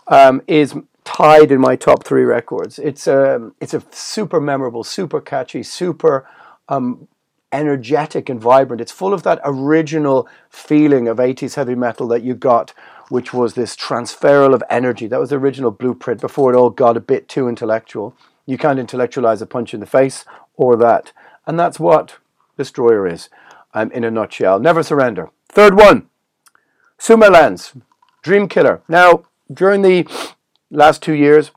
um, 0.07 0.41
is 0.47 0.75
tied 1.03 1.51
in 1.51 1.61
my 1.61 1.75
top 1.75 2.03
three 2.03 2.23
records. 2.23 2.79
It's 2.79 3.07
a, 3.07 3.51
it's 3.61 3.73
a 3.73 3.83
super 3.91 4.41
memorable, 4.41 4.83
super 4.83 5.21
catchy, 5.21 5.63
super 5.63 6.27
um, 6.67 7.07
energetic 7.51 8.29
and 8.29 8.41
vibrant. 8.41 8.81
It's 8.81 8.91
full 8.91 9.13
of 9.13 9.23
that 9.23 9.39
original 9.43 10.27
feeling 10.49 11.07
of 11.07 11.17
80s 11.17 11.55
heavy 11.55 11.75
metal 11.75 12.07
that 12.09 12.23
you 12.23 12.35
got, 12.35 12.73
which 13.09 13.33
was 13.33 13.53
this 13.53 13.75
transferal 13.75 14.53
of 14.53 14.63
energy. 14.69 15.07
That 15.07 15.19
was 15.19 15.29
the 15.29 15.37
original 15.37 15.71
blueprint 15.71 16.21
before 16.21 16.53
it 16.53 16.57
all 16.57 16.69
got 16.69 16.97
a 16.97 17.01
bit 17.01 17.27
too 17.27 17.47
intellectual. 17.47 18.15
You 18.45 18.57
can't 18.57 18.79
intellectualize 18.79 19.41
a 19.41 19.45
punch 19.45 19.73
in 19.73 19.79
the 19.79 19.85
face 19.85 20.25
or 20.55 20.75
that. 20.77 21.11
And 21.45 21.59
that's 21.59 21.79
what 21.79 22.17
Destroyer 22.57 23.07
is 23.07 23.29
um, 23.73 23.91
in 23.91 24.03
a 24.03 24.11
nutshell. 24.11 24.59
Never 24.59 24.83
surrender. 24.83 25.29
Third 25.49 25.75
one, 25.75 26.09
Sumerlands, 26.99 27.79
Dream 28.21 28.47
Killer. 28.47 28.81
Now, 28.89 29.23
during 29.51 29.81
the 29.81 30.07
last 30.69 31.01
two 31.01 31.13
years, 31.13 31.51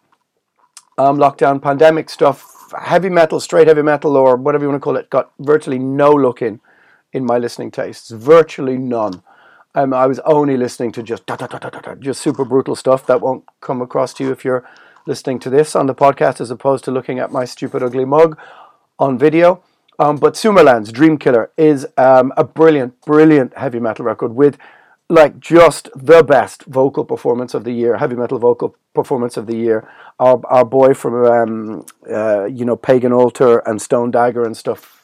um, 0.96 1.16
lockdown, 1.16 1.60
pandemic 1.60 2.10
stuff, 2.10 2.59
heavy 2.78 3.08
metal, 3.08 3.40
straight 3.40 3.68
heavy 3.68 3.82
metal, 3.82 4.16
or 4.16 4.36
whatever 4.36 4.64
you 4.64 4.68
want 4.68 4.80
to 4.80 4.84
call 4.84 4.96
it, 4.96 5.10
got 5.10 5.32
virtually 5.38 5.78
no 5.78 6.10
look 6.10 6.42
in 6.42 6.60
in 7.12 7.24
my 7.24 7.38
listening 7.38 7.70
tastes. 7.70 8.10
Virtually 8.10 8.76
none. 8.76 9.22
Um, 9.74 9.94
I 9.94 10.06
was 10.06 10.18
only 10.20 10.56
listening 10.56 10.92
to 10.92 11.02
just 11.02 11.26
da, 11.26 11.36
da, 11.36 11.46
da, 11.46 11.94
just 11.94 12.20
super 12.20 12.44
brutal 12.44 12.74
stuff 12.74 13.06
that 13.06 13.20
won't 13.20 13.44
come 13.60 13.80
across 13.80 14.12
to 14.14 14.24
you 14.24 14.32
if 14.32 14.44
you're 14.44 14.64
listening 15.06 15.38
to 15.40 15.50
this 15.50 15.76
on 15.76 15.86
the 15.86 15.94
podcast 15.94 16.40
as 16.40 16.50
opposed 16.50 16.84
to 16.84 16.90
looking 16.90 17.18
at 17.18 17.30
my 17.30 17.44
stupid 17.44 17.82
ugly 17.82 18.04
mug 18.04 18.38
on 18.98 19.18
video. 19.18 19.62
Um, 19.98 20.16
but 20.16 20.34
Sumerlands 20.34 20.92
Dream 20.92 21.18
Killer 21.18 21.50
is 21.56 21.86
um, 21.96 22.32
a 22.36 22.42
brilliant, 22.42 23.00
brilliant 23.02 23.56
heavy 23.56 23.78
metal 23.78 24.04
record 24.04 24.34
with 24.34 24.56
like 25.10 25.40
just 25.40 25.90
the 25.94 26.22
best 26.22 26.64
vocal 26.64 27.04
performance 27.04 27.52
of 27.52 27.64
the 27.64 27.72
year, 27.72 27.98
heavy 27.98 28.14
metal 28.14 28.38
vocal 28.38 28.76
performance 28.94 29.36
of 29.36 29.46
the 29.46 29.56
year. 29.56 29.88
Our 30.18 30.40
our 30.46 30.64
boy 30.64 30.94
from 30.94 31.24
um, 31.24 31.86
uh, 32.10 32.44
you 32.44 32.64
know 32.64 32.76
Pagan 32.76 33.12
Altar 33.12 33.58
and 33.66 33.82
Stone 33.82 34.12
Dagger 34.12 34.44
and 34.44 34.56
stuff. 34.56 34.96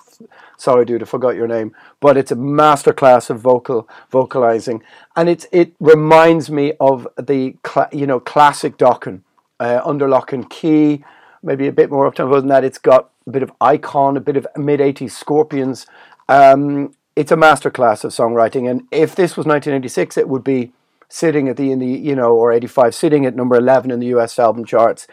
Sorry, 0.56 0.86
dude, 0.86 1.02
I 1.02 1.04
forgot 1.04 1.34
your 1.36 1.46
name, 1.46 1.74
but 2.00 2.16
it's 2.16 2.30
a 2.30 2.36
masterclass 2.36 3.28
of 3.28 3.40
vocal 3.40 3.88
vocalizing, 4.10 4.82
and 5.16 5.28
it's 5.28 5.46
it 5.52 5.74
reminds 5.80 6.50
me 6.50 6.72
of 6.80 7.06
the 7.18 7.56
cl- 7.66 7.88
you 7.92 8.06
know 8.06 8.20
classic 8.20 8.78
Dokken 8.78 9.20
uh, 9.60 9.80
under 9.84 10.08
lock 10.08 10.32
and 10.32 10.48
key, 10.48 11.04
maybe 11.42 11.66
a 11.66 11.72
bit 11.72 11.90
more 11.90 12.10
uptempo 12.10 12.40
than 12.40 12.48
that. 12.48 12.64
It's 12.64 12.78
got 12.78 13.10
a 13.26 13.30
bit 13.30 13.42
of 13.42 13.52
icon, 13.60 14.16
a 14.16 14.20
bit 14.20 14.36
of 14.36 14.46
mid 14.56 14.80
'80s 14.80 15.10
Scorpions. 15.10 15.86
Um, 16.28 16.92
it's 17.16 17.32
a 17.32 17.36
masterclass 17.36 18.04
of 18.04 18.12
songwriting. 18.12 18.70
And 18.70 18.86
if 18.92 19.16
this 19.16 19.36
was 19.36 19.46
1986, 19.46 20.16
it 20.18 20.28
would 20.28 20.44
be 20.44 20.72
sitting 21.08 21.48
at 21.48 21.56
the 21.56 21.72
in 21.72 21.78
the 21.78 21.86
you 21.86 22.14
know 22.14 22.36
or 22.36 22.52
85, 22.52 22.94
sitting 22.94 23.26
at 23.26 23.34
number 23.34 23.56
11 23.56 23.90
in 23.90 24.00
the 24.00 24.06
U.S. 24.08 24.38
album 24.38 24.64
charts, 24.64 25.06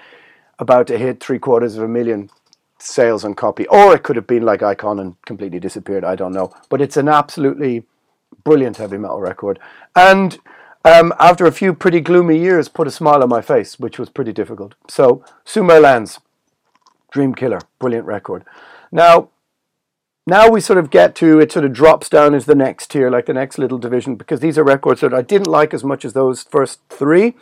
about 0.59 0.87
to 0.87 0.97
hit 0.97 1.23
three 1.23 1.39
quarters 1.39 1.77
of 1.77 1.83
a 1.83 1.87
million 1.87 2.29
sales 2.77 3.23
on 3.23 3.33
copy. 3.33 3.65
Or 3.67 3.95
it 3.95 4.03
could 4.03 4.17
have 4.17 4.27
been 4.27 4.43
like 4.43 4.61
Icon 4.61 4.99
and 4.99 5.15
completely 5.25 5.59
disappeared. 5.59 6.03
I 6.03 6.15
don't 6.15 6.33
know. 6.33 6.53
But 6.69 6.81
it's 6.81 6.97
an 6.97 7.07
absolutely 7.07 7.85
brilliant 8.43 8.77
heavy 8.77 8.97
metal 8.97 9.21
record. 9.21 9.59
And 9.95 10.37
um, 10.83 11.13
after 11.19 11.45
a 11.45 11.51
few 11.51 11.73
pretty 11.73 12.01
gloomy 12.01 12.37
years, 12.37 12.67
put 12.67 12.87
a 12.87 12.91
smile 12.91 13.23
on 13.23 13.29
my 13.29 13.41
face, 13.41 13.79
which 13.79 13.97
was 13.97 14.09
pretty 14.09 14.33
difficult. 14.33 14.75
So, 14.89 15.23
Sumerlands 15.45 16.19
Dream 17.11 17.33
Killer, 17.33 17.59
brilliant 17.79 18.05
record. 18.05 18.43
Now, 18.91 19.29
now 20.25 20.49
we 20.49 20.61
sort 20.61 20.79
of 20.79 20.89
get 20.89 21.15
to 21.15 21.39
it 21.39 21.51
sort 21.51 21.65
of 21.65 21.73
drops 21.73 22.09
down 22.09 22.33
as 22.33 22.45
the 22.45 22.55
next 22.55 22.91
tier 22.91 23.09
like 23.09 23.25
the 23.25 23.33
next 23.33 23.57
little 23.57 23.77
division 23.77 24.15
because 24.15 24.39
these 24.39 24.57
are 24.57 24.63
records 24.63 25.01
that 25.01 25.13
i 25.13 25.21
didn't 25.21 25.47
like 25.47 25.73
as 25.73 25.83
much 25.83 26.05
as 26.05 26.13
those 26.13 26.43
first 26.43 26.79
three 26.89 27.35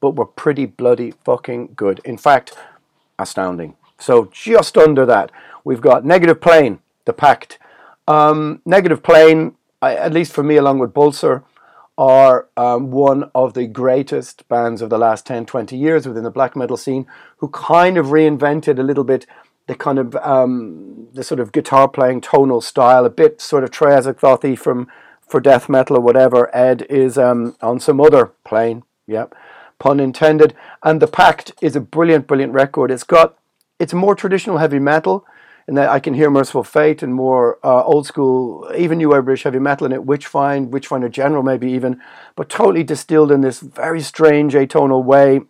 but 0.00 0.14
were 0.14 0.26
pretty 0.26 0.66
bloody 0.66 1.12
fucking 1.24 1.72
good. 1.74 2.00
In 2.04 2.16
fact 2.16 2.56
astounding. 3.18 3.74
So 3.98 4.28
just 4.32 4.76
under 4.76 5.06
that 5.06 5.32
we've 5.64 5.80
got 5.80 6.04
negative 6.04 6.40
plane 6.40 6.80
the 7.06 7.12
pact. 7.12 7.58
Um, 8.06 8.62
negative 8.64 9.02
plane 9.02 9.56
at 9.82 10.12
least 10.12 10.32
for 10.32 10.42
me 10.42 10.56
along 10.56 10.78
with 10.78 10.94
Bullseye 10.94 11.38
are 11.98 12.48
um, 12.56 12.90
one 12.90 13.30
of 13.34 13.54
the 13.54 13.66
greatest 13.66 14.46
bands 14.48 14.82
of 14.82 14.90
the 14.90 14.98
last 14.98 15.26
10 15.26 15.46
20 15.46 15.76
years 15.76 16.06
within 16.06 16.24
the 16.24 16.30
black 16.30 16.54
metal 16.54 16.76
scene 16.76 17.06
who 17.38 17.48
kind 17.48 17.96
of 17.96 18.06
reinvented 18.06 18.78
a 18.78 18.82
little 18.82 19.04
bit 19.04 19.26
the 19.66 19.74
kind 19.74 19.98
of 19.98 20.14
um, 20.16 21.08
the 21.12 21.24
sort 21.24 21.40
of 21.40 21.52
guitar 21.52 21.88
playing 21.88 22.20
tonal 22.20 22.60
style, 22.60 23.04
a 23.04 23.10
bit 23.10 23.40
sort 23.40 23.64
of 23.64 23.70
Trey 23.70 23.90
Azagthothi 23.90 24.58
from 24.58 24.88
for 25.26 25.40
death 25.40 25.68
metal 25.68 25.96
or 25.96 26.00
whatever. 26.00 26.54
Ed 26.54 26.82
is 26.88 27.18
um, 27.18 27.56
on 27.60 27.80
some 27.80 28.00
other 28.00 28.32
plane, 28.44 28.84
yep, 29.06 29.34
pun 29.78 29.98
intended. 29.98 30.54
And 30.82 31.02
the 31.02 31.08
Pact 31.08 31.52
is 31.60 31.74
a 31.74 31.80
brilliant, 31.80 32.26
brilliant 32.26 32.52
record. 32.52 32.90
It's 32.90 33.02
got 33.02 33.36
it's 33.78 33.92
more 33.92 34.14
traditional 34.14 34.58
heavy 34.58 34.78
metal, 34.78 35.26
in 35.66 35.74
that 35.74 35.88
I 35.88 35.98
can 35.98 36.14
hear 36.14 36.30
Mercyful 36.30 36.62
Fate 36.62 37.02
and 37.02 37.12
more 37.12 37.58
uh, 37.64 37.82
old 37.82 38.06
school, 38.06 38.70
even 38.76 38.98
new 38.98 39.20
British 39.20 39.42
heavy 39.42 39.58
metal 39.58 39.86
in 39.86 39.92
it. 39.92 40.06
Witchfind, 40.06 40.68
Witchfinder 40.68 41.08
General, 41.08 41.42
maybe 41.42 41.70
even, 41.72 42.00
but 42.36 42.48
totally 42.48 42.84
distilled 42.84 43.32
in 43.32 43.40
this 43.40 43.58
very 43.58 44.00
strange 44.00 44.54
atonal 44.54 45.02
way. 45.02 45.40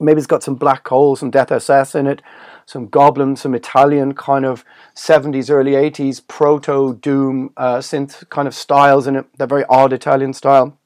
Maybe 0.00 0.18
it's 0.18 0.26
got 0.26 0.42
some 0.42 0.56
Black 0.56 0.86
Hole, 0.88 1.14
some 1.14 1.30
Death 1.30 1.52
SS 1.52 1.94
in 1.94 2.06
it 2.06 2.20
some 2.68 2.86
Goblin, 2.86 3.34
some 3.34 3.54
Italian 3.54 4.12
kind 4.12 4.44
of 4.44 4.62
70s, 4.94 5.50
early 5.50 5.72
80s 5.72 6.20
proto 6.28 6.96
doom 7.00 7.50
uh, 7.56 7.78
synth 7.78 8.28
kind 8.28 8.46
of 8.46 8.54
styles 8.54 9.06
in 9.06 9.16
it. 9.16 9.24
They're 9.38 9.46
very 9.46 9.64
odd 9.70 9.94
Italian 9.94 10.34
style, 10.34 10.76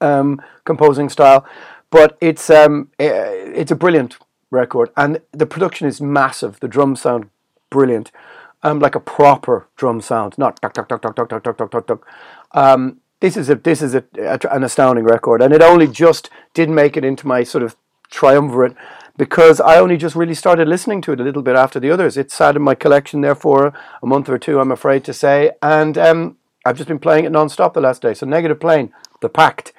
um, 0.00 0.40
composing 0.64 1.08
style. 1.08 1.44
But 1.90 2.16
it's 2.20 2.48
um, 2.48 2.90
it's 3.00 3.72
a 3.72 3.76
brilliant 3.76 4.18
record, 4.52 4.90
and 4.96 5.20
the 5.32 5.46
production 5.46 5.88
is 5.88 6.00
massive. 6.00 6.60
The 6.60 6.68
drums 6.68 7.00
sound 7.00 7.28
brilliant, 7.70 8.12
um, 8.62 8.78
like 8.78 8.94
a 8.94 9.00
proper 9.00 9.66
drum 9.74 10.00
sound, 10.00 10.38
not 10.38 10.62
tuck 10.62 10.74
tuck 10.74 10.88
tuck 10.88 11.02
tuck 11.02 11.16
tuck 11.16 11.28
tuck 11.28 11.56
tuck 11.56 11.70
tuck 11.72 11.86
tuck. 11.88 12.06
Um, 12.52 13.00
this 13.18 13.36
is 13.36 13.50
a 13.50 13.56
this 13.56 13.82
is 13.82 13.96
a, 13.96 14.04
a, 14.16 14.38
an 14.48 14.62
astounding 14.62 15.04
record, 15.04 15.42
and 15.42 15.52
it 15.52 15.60
only 15.60 15.88
just 15.88 16.30
did 16.52 16.70
make 16.70 16.96
it 16.96 17.04
into 17.04 17.26
my 17.26 17.42
sort 17.42 17.64
of 17.64 17.76
triumvirate 18.10 18.76
because 19.16 19.60
I 19.60 19.78
only 19.78 19.96
just 19.96 20.16
really 20.16 20.34
started 20.34 20.68
listening 20.68 21.00
to 21.02 21.12
it 21.12 21.20
a 21.20 21.22
little 21.22 21.42
bit 21.42 21.56
after 21.56 21.78
the 21.78 21.90
others. 21.90 22.16
It 22.16 22.30
sat 22.30 22.56
in 22.56 22.62
my 22.62 22.74
collection 22.74 23.20
there 23.20 23.34
for 23.34 23.72
a 24.02 24.06
month 24.06 24.28
or 24.28 24.38
two, 24.38 24.58
I'm 24.58 24.72
afraid 24.72 25.04
to 25.04 25.12
say, 25.12 25.52
and 25.62 25.96
um, 25.96 26.36
I've 26.64 26.76
just 26.76 26.88
been 26.88 26.98
playing 26.98 27.24
it 27.24 27.32
non-stop 27.32 27.74
the 27.74 27.80
last 27.80 28.02
day. 28.02 28.14
So 28.14 28.26
Negative 28.26 28.58
Plane, 28.58 28.92
The 29.20 29.28
Pact. 29.28 29.72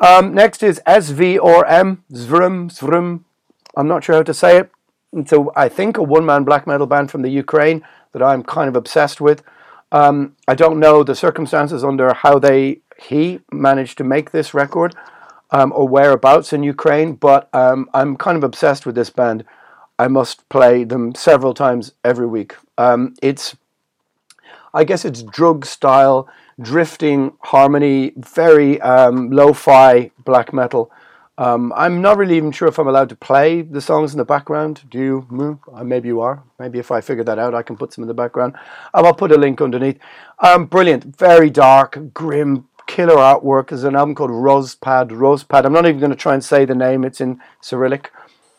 Um, 0.00 0.34
next 0.34 0.62
is 0.62 0.80
SVRM, 0.86 1.98
Zvrum, 2.12 2.70
Zvrum. 2.70 3.20
I'm 3.76 3.88
not 3.88 4.02
sure 4.02 4.16
how 4.16 4.22
to 4.22 4.34
say 4.34 4.58
it. 4.58 4.70
it's 5.12 5.32
a, 5.32 5.46
I 5.54 5.68
think 5.68 5.96
a 5.96 6.02
one 6.02 6.26
man 6.26 6.44
black 6.44 6.66
metal 6.66 6.86
band 6.86 7.10
from 7.10 7.22
the 7.22 7.30
Ukraine 7.30 7.84
that 8.12 8.22
I'm 8.22 8.42
kind 8.42 8.68
of 8.68 8.76
obsessed 8.76 9.20
with. 9.20 9.42
Um, 9.92 10.34
I 10.48 10.54
don't 10.54 10.80
know 10.80 11.04
the 11.04 11.14
circumstances 11.14 11.84
under 11.84 12.12
how 12.12 12.38
they 12.38 12.80
he 12.98 13.40
managed 13.52 13.98
to 13.98 14.04
make 14.04 14.30
this 14.30 14.54
record 14.54 14.94
um, 15.54 15.72
or 15.72 15.86
whereabouts 15.86 16.52
in 16.52 16.64
Ukraine, 16.64 17.14
but 17.14 17.48
um, 17.54 17.88
I'm 17.94 18.16
kind 18.16 18.36
of 18.36 18.42
obsessed 18.42 18.84
with 18.84 18.96
this 18.96 19.08
band. 19.08 19.44
I 20.00 20.08
must 20.08 20.48
play 20.48 20.82
them 20.82 21.14
several 21.14 21.54
times 21.54 21.92
every 22.02 22.26
week. 22.26 22.56
Um, 22.76 23.14
it's, 23.22 23.56
I 24.74 24.82
guess, 24.82 25.04
it's 25.04 25.22
drug 25.22 25.64
style, 25.64 26.28
drifting 26.60 27.36
harmony, 27.38 28.14
very 28.16 28.80
um, 28.80 29.30
lo-fi 29.30 30.10
black 30.24 30.52
metal. 30.52 30.90
Um, 31.38 31.72
I'm 31.76 32.02
not 32.02 32.18
really 32.18 32.36
even 32.36 32.50
sure 32.50 32.66
if 32.66 32.78
I'm 32.80 32.88
allowed 32.88 33.08
to 33.10 33.16
play 33.16 33.62
the 33.62 33.80
songs 33.80 34.12
in 34.12 34.18
the 34.18 34.24
background. 34.24 34.82
Do 34.90 34.98
you? 34.98 35.26
Mm, 35.30 35.86
maybe 35.86 36.08
you 36.08 36.20
are. 36.20 36.42
Maybe 36.58 36.80
if 36.80 36.90
I 36.90 37.00
figure 37.00 37.24
that 37.24 37.38
out, 37.38 37.54
I 37.54 37.62
can 37.62 37.76
put 37.76 37.92
some 37.92 38.02
in 38.02 38.08
the 38.08 38.14
background. 38.14 38.54
I'll 38.92 39.14
put 39.14 39.30
a 39.30 39.38
link 39.38 39.60
underneath. 39.60 40.00
Um, 40.40 40.66
brilliant, 40.66 41.16
very 41.16 41.50
dark, 41.50 42.12
grim, 42.12 42.66
killer 42.86 43.16
artwork. 43.16 43.68
There's 43.68 43.84
an 43.84 43.96
album 43.96 44.14
called 44.14 44.30
Rozpad. 44.30 45.10
Rozpad. 45.10 45.64
I'm 45.64 45.72
not 45.72 45.86
even 45.86 46.00
going 46.00 46.10
to 46.10 46.16
try 46.16 46.34
and 46.34 46.44
say 46.44 46.64
the 46.64 46.74
name. 46.74 47.04
It's 47.04 47.20
in 47.20 47.40
Cyrillic. 47.60 48.12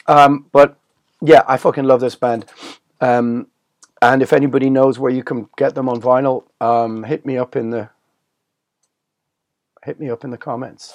Um, 0.07 0.45
but 0.51 0.77
yeah, 1.21 1.43
I 1.47 1.57
fucking 1.57 1.85
love 1.85 2.01
this 2.01 2.15
band. 2.15 2.45
Um, 3.01 3.47
and 4.01 4.21
if 4.21 4.33
anybody 4.33 4.69
knows 4.69 4.99
where 4.99 5.11
you 5.11 5.23
can 5.23 5.49
get 5.57 5.75
them 5.75 5.89
on 5.89 6.01
vinyl, 6.01 6.43
um, 6.61 7.03
hit 7.03 7.25
me 7.25 7.37
up 7.37 7.55
in 7.55 7.69
the 7.69 7.89
hit 9.83 9.99
me 9.99 10.09
up 10.09 10.23
in 10.23 10.31
the 10.31 10.37
comments. 10.37 10.93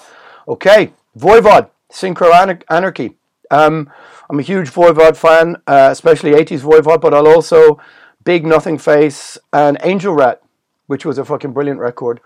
Okay, 0.49 0.93
Voivod, 1.17 1.71
Synchro 1.93 2.63
Anarchy. 2.69 3.17
Um, 3.51 3.91
I'm 4.29 4.39
a 4.39 4.43
huge 4.43 4.71
Voivod 4.71 5.17
fan, 5.17 5.57
uh, 5.67 5.89
especially 5.91 6.33
80s 6.33 6.61
Voivod, 6.61 7.01
but 7.01 7.15
I'll 7.15 7.29
also 7.29 7.81
Big 8.25 8.45
Nothing 8.45 8.79
Face 8.79 9.39
and 9.53 9.79
Angel 9.83 10.15
Rat, 10.15 10.43
which 10.87 11.05
was 11.05 11.19
a 11.19 11.25
fucking 11.25 11.53
brilliant 11.53 11.81
record. 11.81 12.21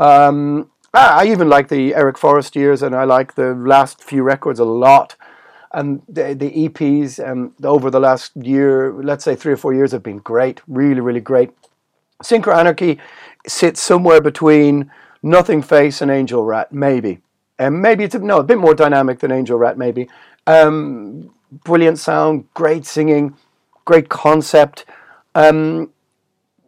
Um, 0.00 0.70
I 0.92 1.26
even 1.26 1.48
like 1.48 1.68
the 1.68 1.94
Eric 1.94 2.18
Forrest 2.18 2.56
years, 2.56 2.82
and 2.82 2.96
I 2.96 3.04
like 3.04 3.34
the 3.34 3.54
last 3.54 4.02
few 4.02 4.22
records 4.24 4.58
a 4.58 4.64
lot. 4.64 5.14
And 5.72 6.02
the, 6.08 6.34
the 6.34 6.68
EPs 6.68 7.24
um, 7.24 7.54
over 7.62 7.90
the 7.90 8.00
last 8.00 8.34
year, 8.34 8.92
let's 8.92 9.22
say 9.22 9.36
three 9.36 9.52
or 9.52 9.56
four 9.56 9.72
years, 9.72 9.92
have 9.92 10.02
been 10.02 10.18
great, 10.18 10.62
really, 10.66 11.00
really 11.00 11.20
great. 11.20 11.50
Synchro 12.24 12.56
Anarchy 12.56 12.98
sits 13.46 13.80
somewhere 13.80 14.20
between 14.20 14.90
Nothing 15.22 15.62
Face 15.62 16.02
and 16.02 16.10
Angel 16.10 16.44
Rat, 16.44 16.72
maybe. 16.72 17.20
And 17.58 17.76
um, 17.76 17.82
maybe 17.82 18.02
it's 18.02 18.14
a, 18.14 18.18
no, 18.18 18.38
a 18.38 18.42
bit 18.42 18.58
more 18.58 18.74
dynamic 18.74 19.20
than 19.20 19.30
Angel 19.30 19.58
Rat, 19.58 19.78
maybe. 19.78 20.08
Um, 20.46 21.30
brilliant 21.64 21.98
sound, 21.98 22.52
great 22.54 22.84
singing, 22.84 23.36
great 23.84 24.08
concept. 24.08 24.86
Um, 25.36 25.92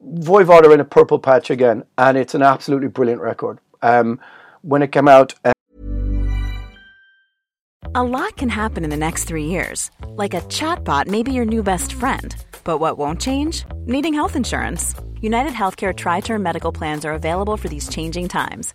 Voivod 0.04 0.64
are 0.64 0.75
in 0.75 0.80
a 0.80 0.85
purple 0.85 1.18
patch 1.18 1.50
again, 1.50 1.85
and 1.97 2.16
it's 2.16 2.35
an 2.35 2.42
absolutely 2.42 2.88
brilliant 2.88 3.21
record. 3.21 3.59
Um, 3.82 4.21
when 4.62 4.82
it 4.82 4.92
came 4.92 5.09
out. 5.09 5.35
Uh, 5.44 5.52
a 7.94 8.02
lot 8.02 8.37
can 8.37 8.49
happen 8.49 8.85
in 8.85 8.90
the 8.90 8.97
next 8.97 9.25
three 9.25 9.44
years. 9.44 9.90
Like 10.06 10.35
a 10.35 10.40
chatbot 10.42 11.06
may 11.06 11.23
be 11.23 11.32
your 11.32 11.44
new 11.44 11.62
best 11.62 11.92
friend. 11.92 12.35
But 12.64 12.78
what 12.78 12.97
won't 12.97 13.21
change? 13.21 13.64
Needing 13.87 14.14
health 14.14 14.37
insurance. 14.37 14.94
United 15.21 15.52
Healthcare 15.52 15.94
Tri 15.94 16.21
Term 16.21 16.42
Medical 16.42 16.73
Plans 16.73 17.04
are 17.04 17.12
available 17.12 17.56
for 17.56 17.68
these 17.68 17.88
changing 17.88 18.28
times 18.28 18.75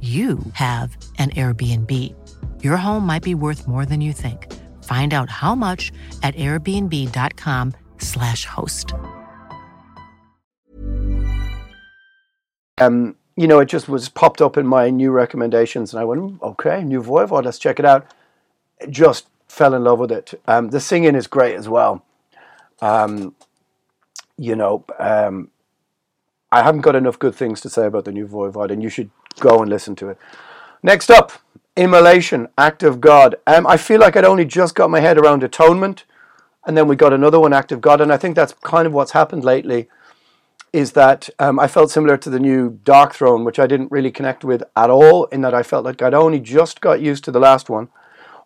you 0.00 0.38
have 0.52 0.96
an 1.18 1.30
Airbnb. 1.30 2.14
Your 2.62 2.76
home 2.76 3.04
might 3.04 3.24
be 3.24 3.34
worth 3.34 3.66
more 3.66 3.84
than 3.84 4.00
you 4.00 4.12
think. 4.12 4.54
Find 4.84 5.12
out 5.12 5.28
how 5.28 5.56
much 5.56 5.90
at 6.22 6.36
airbnb.com/slash 6.36 8.44
host. 8.44 8.94
Um, 12.80 13.16
you 13.36 13.48
know, 13.48 13.58
it 13.58 13.66
just 13.66 13.88
was 13.88 14.08
popped 14.08 14.40
up 14.40 14.56
in 14.56 14.64
my 14.66 14.90
new 14.90 15.10
recommendations, 15.10 15.92
and 15.92 16.00
I 16.00 16.04
went, 16.04 16.40
okay, 16.42 16.84
new 16.84 17.02
Voivod, 17.02 17.44
let's 17.44 17.58
check 17.58 17.80
it 17.80 17.84
out. 17.84 18.06
Just 18.88 19.26
fell 19.48 19.74
in 19.74 19.84
love 19.84 19.98
with 19.98 20.12
it. 20.12 20.40
Um, 20.46 20.70
the 20.70 20.80
singing 20.80 21.16
is 21.16 21.26
great 21.26 21.56
as 21.56 21.68
well. 21.68 22.04
Um, 22.80 23.34
you 24.36 24.54
know, 24.54 24.84
um, 24.98 25.50
I 26.52 26.62
haven't 26.62 26.82
got 26.82 26.96
enough 26.96 27.18
good 27.18 27.34
things 27.34 27.60
to 27.62 27.68
say 27.68 27.86
about 27.86 28.04
the 28.04 28.12
new 28.12 28.26
Voivod, 28.26 28.70
and 28.70 28.82
you 28.82 28.88
should 28.88 29.10
go 29.40 29.60
and 29.60 29.70
listen 29.70 29.94
to 29.96 30.08
it. 30.08 30.18
Next 30.82 31.10
up, 31.10 31.32
Immolation, 31.76 32.48
Act 32.56 32.82
of 32.82 33.00
God. 33.00 33.36
Um, 33.46 33.66
I 33.66 33.76
feel 33.76 34.00
like 34.00 34.16
I'd 34.16 34.24
only 34.24 34.44
just 34.44 34.74
got 34.74 34.90
my 34.90 35.00
head 35.00 35.18
around 35.18 35.42
atonement, 35.42 36.04
and 36.66 36.76
then 36.76 36.88
we 36.88 36.96
got 36.96 37.12
another 37.12 37.38
one, 37.38 37.52
Act 37.52 37.72
of 37.72 37.80
God, 37.80 38.00
and 38.00 38.12
I 38.12 38.16
think 38.16 38.34
that's 38.34 38.54
kind 38.62 38.86
of 38.86 38.92
what's 38.92 39.12
happened 39.12 39.44
lately. 39.44 39.88
Is 40.72 40.92
that 40.92 41.30
um, 41.38 41.58
I 41.58 41.66
felt 41.66 41.90
similar 41.90 42.16
to 42.18 42.28
the 42.28 42.40
new 42.40 42.78
Darkthrone, 42.84 43.44
which 43.44 43.58
I 43.58 43.66
didn't 43.66 43.90
really 43.90 44.10
connect 44.10 44.44
with 44.44 44.62
at 44.76 44.90
all, 44.90 45.24
in 45.26 45.40
that 45.42 45.54
I 45.54 45.62
felt 45.62 45.84
like 45.84 46.02
I'd 46.02 46.14
only 46.14 46.40
just 46.40 46.80
got 46.80 47.00
used 47.00 47.24
to 47.24 47.30
the 47.30 47.40
last 47.40 47.70
one, 47.70 47.88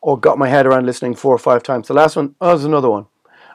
or 0.01 0.19
got 0.19 0.39
my 0.39 0.49
head 0.49 0.67
around 0.67 0.87
listening 0.87 1.15
four 1.15 1.35
or 1.35 1.39
five 1.39 1.63
times. 1.63 1.89
The 1.89 1.95
last 1.95 2.17
one, 2.17 2.35
oh, 2.41 2.49
there's 2.49 2.65
another 2.65 2.91
one. 2.91 3.07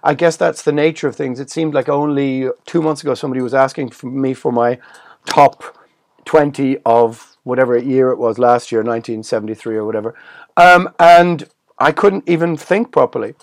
I 0.04 0.14
guess 0.14 0.38
that's 0.38 0.62
the 0.62 0.72
nature 0.72 1.08
of 1.08 1.16
things. 1.16 1.40
It 1.40 1.50
seemed 1.50 1.74
like 1.74 1.90
only 1.90 2.50
two 2.66 2.82
months 2.82 3.02
ago 3.02 3.14
somebody 3.14 3.42
was 3.42 3.54
asking 3.54 3.92
for 3.92 4.08
me 4.08 4.34
for 4.34 4.52
my 4.52 4.80
top 5.26 5.64
20 6.28 6.78
of 6.86 7.38
whatever 7.44 7.78
year 7.78 8.12
it 8.12 8.20
was 8.20 8.38
last 8.38 8.72
year, 8.72 8.82
1973 8.82 9.78
or 9.78 9.86
whatever. 9.86 10.16
Um, 10.58 10.90
and 11.00 11.50
I 11.80 11.92
couldn't 11.92 12.30
even 12.30 12.58
think 12.58 12.92
properly. 12.92 13.36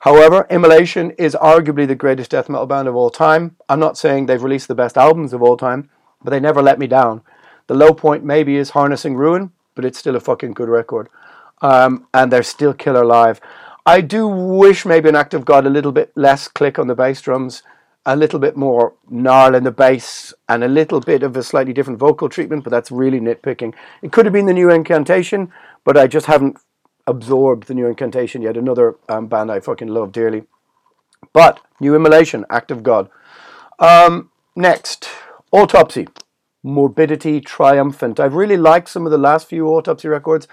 However, 0.00 0.46
Immolation 0.50 1.12
is 1.12 1.36
arguably 1.36 1.86
the 1.86 1.94
greatest 1.94 2.30
death 2.32 2.48
metal 2.48 2.66
band 2.66 2.88
of 2.88 2.96
all 2.96 3.10
time. 3.10 3.56
I'm 3.68 3.80
not 3.80 3.98
saying 3.98 4.26
they've 4.26 4.42
released 4.42 4.68
the 4.68 4.74
best 4.74 4.98
albums 4.98 5.32
of 5.32 5.42
all 5.42 5.56
time, 5.56 5.90
but 6.24 6.30
they 6.30 6.40
never 6.40 6.62
let 6.62 6.78
me 6.80 6.88
down. 6.88 7.22
The 7.68 7.74
low 7.74 7.92
point 7.94 8.24
maybe 8.24 8.56
is 8.56 8.70
Harnessing 8.70 9.14
Ruin, 9.16 9.52
but 9.76 9.84
it's 9.84 9.98
still 9.98 10.16
a 10.16 10.20
fucking 10.20 10.54
good 10.54 10.68
record. 10.68 11.08
um, 11.62 12.06
and 12.12 12.32
they're 12.32 12.42
still 12.42 12.74
killer 12.74 13.04
live. 13.04 13.40
I 13.86 14.00
do 14.00 14.26
wish 14.28 14.84
maybe 14.84 15.08
an 15.08 15.16
Act 15.16 15.34
of 15.34 15.44
God 15.44 15.66
a 15.66 15.70
little 15.70 15.92
bit 15.92 16.12
less 16.16 16.48
click 16.48 16.78
on 16.78 16.88
the 16.88 16.94
bass 16.94 17.20
drums, 17.20 17.62
a 18.04 18.16
little 18.16 18.38
bit 18.38 18.56
more 18.56 18.94
gnarl 19.08 19.54
in 19.54 19.64
the 19.64 19.70
bass, 19.70 20.34
and 20.48 20.64
a 20.64 20.68
little 20.68 21.00
bit 21.00 21.22
of 21.22 21.36
a 21.36 21.42
slightly 21.42 21.72
different 21.72 21.98
vocal 21.98 22.28
treatment, 22.28 22.64
but 22.64 22.70
that's 22.70 22.90
really 22.90 23.20
nitpicking. 23.20 23.74
It 24.02 24.12
could 24.12 24.26
have 24.26 24.32
been 24.32 24.46
the 24.46 24.52
new 24.52 24.70
Incantation, 24.70 25.52
but 25.84 25.96
I 25.96 26.06
just 26.06 26.26
haven't 26.26 26.58
absorbed 27.06 27.68
the 27.68 27.74
new 27.74 27.86
Incantation 27.86 28.42
yet. 28.42 28.56
Another 28.56 28.96
um, 29.08 29.28
band 29.28 29.52
I 29.52 29.60
fucking 29.60 29.88
love 29.88 30.10
dearly. 30.10 30.44
But 31.32 31.60
New 31.78 31.94
Immolation, 31.94 32.44
Act 32.50 32.70
of 32.72 32.82
God. 32.82 33.08
Um, 33.78 34.30
next, 34.56 35.08
Autopsy, 35.52 36.08
Morbidity 36.64 37.40
Triumphant. 37.40 38.18
I've 38.18 38.34
really 38.34 38.56
liked 38.56 38.88
some 38.88 39.06
of 39.06 39.12
the 39.12 39.18
last 39.18 39.48
few 39.48 39.68
Autopsy 39.68 40.08
records. 40.08 40.48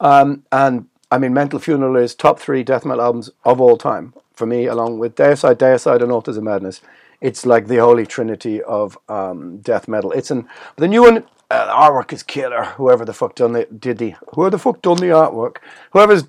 Um, 0.00 0.44
and 0.50 0.86
I 1.10 1.18
mean, 1.18 1.34
Mental 1.34 1.58
Funeral 1.58 1.96
is 1.96 2.14
top 2.14 2.38
three 2.40 2.62
death 2.62 2.86
metal 2.86 3.04
albums 3.04 3.30
of 3.44 3.60
all 3.60 3.76
time 3.76 4.14
for 4.38 4.46
me, 4.46 4.66
along 4.66 4.98
with 4.98 5.16
Deicide, 5.16 5.56
Deicide, 5.56 6.02
and 6.02 6.10
Altars 6.12 6.36
of 6.36 6.44
Madness. 6.44 6.80
It's 7.20 7.44
like 7.44 7.66
the 7.66 7.78
holy 7.78 8.06
trinity 8.06 8.62
of 8.62 8.96
um, 9.08 9.58
death 9.58 9.88
metal. 9.88 10.12
It's 10.12 10.30
an 10.30 10.48
the 10.76 10.88
new 10.88 11.02
one. 11.02 11.24
Uh, 11.50 11.66
the 11.66 11.72
artwork 11.72 12.12
is 12.12 12.22
killer. 12.22 12.64
Whoever 12.76 13.04
the 13.04 13.14
fuck 13.14 13.34
done 13.34 13.52
the 13.52 13.64
did 13.66 13.98
the 13.98 14.14
whoever 14.34 14.50
the 14.50 14.58
fuck 14.58 14.80
done 14.82 14.98
the 14.98 15.06
artwork, 15.06 15.56
whoever's 15.92 16.24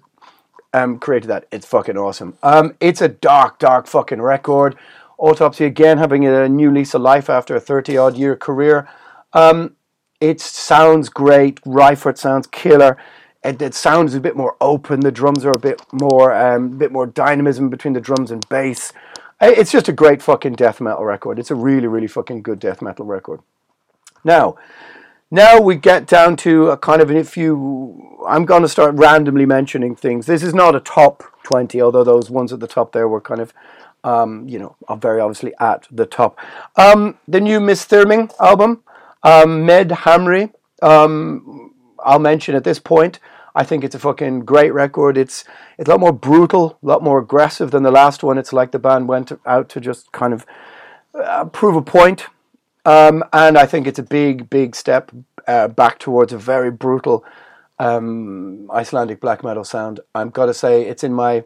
um, 0.73 0.99
created 0.99 1.27
that, 1.27 1.45
it's 1.51 1.65
fucking 1.65 1.97
awesome. 1.97 2.37
Um, 2.43 2.75
it's 2.79 3.01
a 3.01 3.07
dark, 3.07 3.59
dark 3.59 3.87
fucking 3.87 4.21
record. 4.21 4.77
Autopsy 5.17 5.65
again 5.65 5.97
having 5.97 6.25
a 6.25 6.47
new 6.47 6.71
lease 6.71 6.93
of 6.93 7.01
life 7.01 7.29
after 7.29 7.55
a 7.55 7.59
30 7.59 7.97
odd 7.97 8.17
year 8.17 8.35
career. 8.35 8.87
Um, 9.33 9.75
it 10.21 10.39
sounds 10.41 11.09
great. 11.09 11.61
Reifert 11.61 12.17
sounds 12.17 12.47
killer. 12.47 12.97
It, 13.43 13.61
it, 13.61 13.73
sounds 13.73 14.13
a 14.15 14.19
bit 14.19 14.35
more 14.35 14.57
open. 14.59 14.99
The 14.99 15.11
drums 15.11 15.45
are 15.45 15.51
a 15.51 15.59
bit 15.59 15.81
more, 15.93 16.33
um, 16.33 16.77
bit 16.77 16.91
more 16.91 17.05
dynamism 17.05 17.69
between 17.69 17.93
the 17.93 18.01
drums 18.01 18.31
and 18.31 18.47
bass. 18.49 18.91
It's 19.41 19.71
just 19.71 19.87
a 19.87 19.93
great 19.93 20.21
fucking 20.21 20.53
death 20.53 20.81
metal 20.81 21.05
record. 21.05 21.39
It's 21.39 21.51
a 21.51 21.55
really, 21.55 21.87
really 21.87 22.07
fucking 22.07 22.41
good 22.41 22.59
death 22.59 22.81
metal 22.81 23.05
record. 23.05 23.39
Now, 24.25 24.57
now 25.31 25.61
we 25.61 25.77
get 25.77 26.07
down 26.07 26.35
to 26.37 26.69
a 26.71 26.77
kind 26.77 27.01
of 27.01 27.09
a 27.09 27.23
few. 27.23 28.17
I'm 28.27 28.43
going 28.43 28.63
to 28.63 28.67
start 28.67 28.95
randomly 28.95 29.45
mentioning 29.45 29.95
things. 29.95 30.25
This 30.25 30.43
is 30.43 30.53
not 30.53 30.75
a 30.75 30.81
top 30.81 31.23
20, 31.43 31.81
although 31.81 32.03
those 32.03 32.29
ones 32.29 32.51
at 32.51 32.59
the 32.59 32.67
top 32.67 32.91
there 32.91 33.07
were 33.07 33.21
kind 33.21 33.39
of 33.39 33.53
um, 34.03 34.47
you 34.47 34.59
know, 34.59 34.75
are 34.87 34.97
very 34.97 35.19
obviously 35.19 35.53
at 35.59 35.87
the 35.91 36.05
top. 36.05 36.37
Um, 36.75 37.17
the 37.27 37.41
new 37.41 37.59
Misþyrming 37.59 38.31
album, 38.39 38.83
um, 39.23 39.65
Med 39.65 39.89
Hamri, 39.89 40.53
um, 40.81 41.68
I'll 42.03 42.19
mention 42.19 42.55
at 42.55 42.63
this 42.63 42.79
point. 42.79 43.19
I 43.55 43.63
think 43.63 43.83
it's 43.83 43.95
a 43.95 43.99
fucking 43.99 44.41
great 44.41 44.73
record. 44.73 45.17
It's 45.17 45.43
it's 45.77 45.87
a 45.87 45.91
lot 45.91 45.99
more 45.99 46.13
brutal, 46.13 46.77
a 46.81 46.85
lot 46.85 47.03
more 47.03 47.19
aggressive 47.19 47.71
than 47.71 47.83
the 47.83 47.91
last 47.91 48.23
one. 48.23 48.37
It's 48.37 48.53
like 48.53 48.71
the 48.71 48.79
band 48.79 49.07
went 49.07 49.31
out 49.45 49.69
to 49.69 49.81
just 49.81 50.11
kind 50.11 50.33
of 50.33 50.45
uh, 51.13 51.45
prove 51.45 51.75
a 51.75 51.81
point. 51.81 52.27
Um, 52.85 53.23
and 53.33 53.57
I 53.57 53.65
think 53.65 53.87
it's 53.87 53.99
a 53.99 54.03
big, 54.03 54.49
big 54.49 54.75
step 54.75 55.11
uh, 55.47 55.67
back 55.67 55.99
towards 55.99 56.33
a 56.33 56.37
very 56.37 56.71
brutal 56.71 57.25
um, 57.77 58.69
Icelandic 58.71 59.19
black 59.19 59.43
metal 59.43 59.63
sound. 59.63 59.99
I've 60.15 60.33
got 60.33 60.45
to 60.45 60.53
say, 60.53 60.83
it's 60.83 61.03
in 61.03 61.13
my 61.13 61.43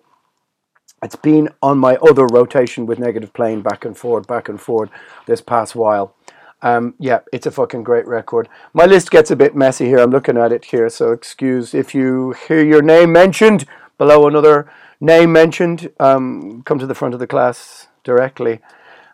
it's 1.03 1.17
been 1.17 1.49
on 1.61 1.79
my 1.79 1.97
other 1.97 2.25
rotation 2.27 2.85
with 2.85 2.97
Negative 2.97 3.33
Plane 3.33 3.61
back 3.61 3.83
and 3.83 3.97
forward, 3.97 4.25
back 4.25 4.47
and 4.47 4.59
forward 4.59 4.89
this 5.25 5.41
past 5.41 5.75
while. 5.75 6.15
Um, 6.63 6.95
yeah, 6.97 7.19
it's 7.31 7.45
a 7.45 7.51
fucking 7.51 7.83
great 7.83 8.07
record. 8.07 8.49
My 8.73 8.85
list 8.85 9.11
gets 9.11 9.29
a 9.29 9.35
bit 9.35 9.55
messy 9.55 9.85
here. 9.85 9.99
I'm 9.99 10.11
looking 10.11 10.37
at 10.37 10.53
it 10.53 10.65
here, 10.65 10.89
so 10.89 11.11
excuse 11.11 11.73
if 11.73 11.93
you 11.93 12.33
hear 12.47 12.63
your 12.63 12.81
name 12.81 13.11
mentioned 13.11 13.65
below 13.97 14.27
another 14.27 14.71
name 14.99 15.31
mentioned. 15.31 15.91
Um, 15.99 16.63
come 16.63 16.79
to 16.79 16.87
the 16.87 16.95
front 16.95 17.13
of 17.13 17.19
the 17.19 17.27
class 17.27 17.87
directly 18.03 18.59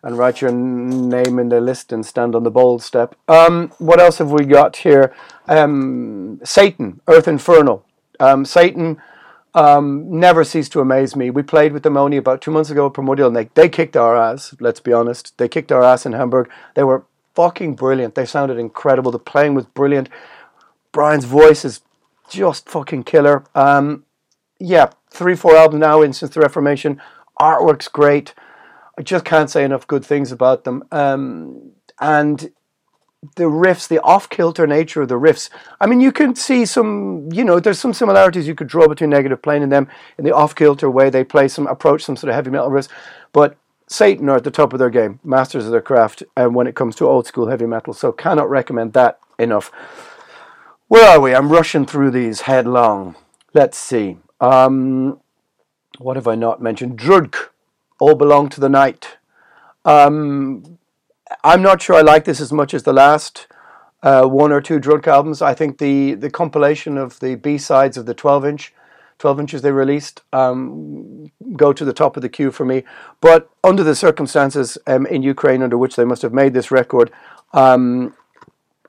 and 0.04 0.18
write 0.18 0.42
your 0.42 0.52
name 0.52 1.40
in 1.40 1.50
the 1.50 1.60
list 1.60 1.92
and 1.92 2.06
stand 2.06 2.36
on 2.36 2.44
the 2.44 2.52
bold 2.52 2.82
step. 2.82 3.16
Um, 3.28 3.74
what 3.80 4.00
else 4.00 4.20
have 4.20 4.32
we 4.32 4.46
got 4.46 4.78
here? 4.78 5.14
Um, 5.48 6.40
Satan, 6.44 7.02
Earth 7.08 7.28
Infernal. 7.28 7.84
Um, 8.20 8.46
Satan 8.46 9.02
um, 9.56 10.20
never 10.20 10.44
ceased 10.44 10.72
to 10.74 10.82
amaze 10.82 11.16
me. 11.16 11.32
We 11.32 11.42
played 11.42 11.74
with 11.74 11.84
them 11.84 11.98
only 11.98 12.18
about 12.18 12.42
two 12.42 12.52
months 12.52 12.70
ago 12.70 12.86
at 12.86 12.94
Primordial, 12.94 13.28
and 13.28 13.36
they, 13.36 13.50
they 13.56 13.68
kicked 13.68 13.98
our 13.98 14.16
ass, 14.16 14.56
let's 14.60 14.80
be 14.80 14.94
honest. 14.94 15.38
They 15.38 15.48
kicked 15.48 15.72
our 15.72 15.84
ass 15.84 16.06
in 16.06 16.14
Hamburg. 16.14 16.50
They 16.76 16.84
were 16.84 17.06
fucking 17.40 17.74
brilliant. 17.74 18.16
They 18.16 18.26
sounded 18.26 18.58
incredible. 18.58 19.12
The 19.12 19.18
playing 19.18 19.54
was 19.54 19.66
brilliant. 19.66 20.10
Brian's 20.92 21.24
voice 21.24 21.64
is 21.64 21.80
just 22.30 22.68
fucking 22.68 23.04
killer. 23.04 23.46
Um, 23.56 24.04
yeah, 24.60 24.90
three, 25.10 25.38
four 25.38 25.56
albums 25.56 25.80
now 25.80 26.02
in 26.02 26.12
since 26.12 26.34
the 26.34 26.42
Reformation. 26.42 27.02
Artwork's 27.40 27.88
great. 27.88 28.34
I 28.98 29.04
just 29.04 29.24
can't 29.24 29.50
say 29.50 29.64
enough 29.64 29.88
good 29.88 30.04
things 30.04 30.34
about 30.34 30.66
them. 30.66 30.84
Um, 30.92 31.72
and 32.02 32.52
the 33.38 33.46
riffs, 33.46 33.88
the 33.88 34.02
off 34.02 34.30
kilter 34.30 34.68
nature 34.68 35.02
of 35.02 35.08
the 35.08 35.16
riffs. 35.16 35.50
I 35.80 35.88
mean, 35.88 36.02
you 36.02 36.12
can 36.12 36.36
see 36.36 36.66
some, 36.66 37.30
you 37.32 37.46
know, 37.46 37.62
there's 37.62 37.80
some 37.80 37.94
similarities 37.94 38.50
you 38.50 38.56
could 38.56 38.68
draw 38.68 38.90
between 38.90 39.12
Negative 39.12 39.42
Plane 39.42 39.64
and 39.64 39.72
them 39.72 39.88
in 40.18 40.26
the 40.26 40.36
off 40.36 40.56
kilter 40.56 40.92
way 40.92 41.10
they 41.10 41.24
play 41.24 41.48
some, 41.48 41.68
approach 41.68 42.04
some 42.04 42.18
sort 42.18 42.32
of 42.32 42.36
heavy 42.36 42.50
metal 42.50 42.70
riffs. 42.70 42.90
But 43.32 43.56
Satan 43.90 44.30
are 44.30 44.38
at 44.38 44.44
the 44.44 44.52
top 44.52 44.72
of 44.72 44.80
their 44.80 44.92
game, 44.92 45.20
masters 45.24 45.66
of 45.66 45.72
their 45.72 45.82
craft, 45.82 46.22
and 46.38 46.54
when 46.54 46.68
it 46.68 46.76
comes 46.76 46.96
to 46.96 47.08
old 47.08 47.26
school 47.26 47.48
heavy 47.50 47.66
metal. 47.66 47.92
So 47.94 48.12
cannot 48.12 48.50
recommend 48.50 48.94
that 48.94 49.20
enough. 49.40 49.72
Where 50.88 51.10
are 51.10 51.20
we? 51.20 51.34
I'm 51.34 51.52
rushing 51.52 51.88
through 51.88 52.12
these 52.12 52.42
headlong. 52.42 53.16
Let's 53.54 53.80
see. 53.80 54.18
Um, 54.40 55.20
what 55.98 56.18
have 56.18 56.28
I 56.28 56.36
not 56.36 56.62
mentioned? 56.62 57.00
Drudkh, 57.00 57.50
All 58.00 58.14
Belong 58.14 58.48
to 58.50 58.60
the 58.60 58.70
Night. 58.70 59.18
Um, 59.86 60.78
I'm 61.44 61.64
not 61.64 61.82
sure 61.82 61.96
I 61.96 62.02
like 62.02 62.26
this 62.26 62.40
as 62.40 62.54
much 62.54 62.76
as 62.76 62.84
the 62.84 62.94
last 62.94 63.48
uh, 64.04 64.26
one 64.26 64.52
or 64.52 64.62
two 64.62 64.80
Drudkh 64.80 65.08
albums. 65.08 65.42
I 65.42 65.56
think 65.56 65.80
the, 65.80 66.14
the 66.14 66.30
compilation 66.30 66.96
of 66.96 67.20
the 67.20 67.36
B 67.36 67.58
sides 67.58 67.98
of 67.98 68.06
the 68.06 68.14
12 68.14 68.46
inch, 68.46 68.74
12 69.20 69.40
inches 69.42 69.62
they 69.62 69.72
released, 69.72 70.22
um, 70.32 71.30
go 71.56 71.74
to 71.74 71.86
the 71.86 71.94
top 71.94 72.16
of 72.16 72.22
the 72.22 72.30
queue 72.30 72.52
for 72.52 72.66
me. 72.66 72.84
But 73.22 73.50
under 73.64 73.84
the 73.84 73.96
circumstances 73.96 74.78
um, 74.88 75.06
in 75.06 75.24
Ukraine 75.24 75.62
under 75.62 75.78
which 75.78 75.96
they 75.98 76.06
must 76.06 76.22
have 76.22 76.34
made 76.34 76.54
this 76.54 76.72
record, 76.72 77.12
um, 77.54 78.16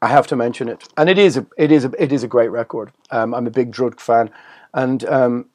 I 0.00 0.06
have 0.06 0.26
to 0.28 0.36
mention 0.36 0.68
it, 0.68 0.88
and 0.96 1.10
it 1.10 1.18
is 1.18 1.36
a, 1.36 1.46
it 1.58 1.70
is 1.70 1.84
a, 1.84 1.92
it 1.98 2.10
is 2.10 2.22
a 2.22 2.28
great 2.28 2.48
record. 2.48 2.90
Um, 3.10 3.34
I'm 3.34 3.46
a 3.46 3.50
big 3.50 3.70
Drudkh 3.70 4.00
fan, 4.00 4.30
and 4.72 5.04
um, 5.04 5.46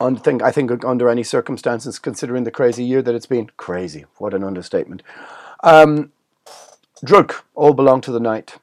on 0.00 0.16
think 0.16 0.42
I 0.42 0.50
think 0.50 0.84
under 0.84 1.08
any 1.08 1.22
circumstances, 1.22 2.00
considering 2.00 2.42
the 2.42 2.50
crazy 2.50 2.84
year 2.84 3.00
that 3.02 3.14
it's 3.14 3.26
been, 3.26 3.50
crazy. 3.56 4.06
What 4.18 4.34
an 4.34 4.42
understatement. 4.42 5.04
Um, 5.62 6.10
all 7.54 7.74
belong 7.74 8.00
to 8.00 8.10
the 8.10 8.18
night. 8.18 8.58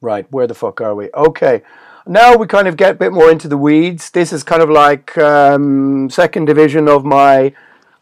Right, 0.00 0.30
where 0.30 0.46
the 0.46 0.54
fuck 0.54 0.80
are 0.80 0.94
we? 0.94 1.10
Okay, 1.12 1.62
now 2.06 2.36
we 2.36 2.46
kind 2.46 2.68
of 2.68 2.76
get 2.76 2.92
a 2.92 2.94
bit 2.94 3.12
more 3.12 3.30
into 3.30 3.48
the 3.48 3.56
weeds. 3.56 4.10
This 4.10 4.32
is 4.32 4.42
kind 4.42 4.62
of 4.62 4.70
like 4.70 5.16
um, 5.18 6.08
second 6.08 6.44
division 6.44 6.88
of 6.88 7.04
my, 7.04 7.52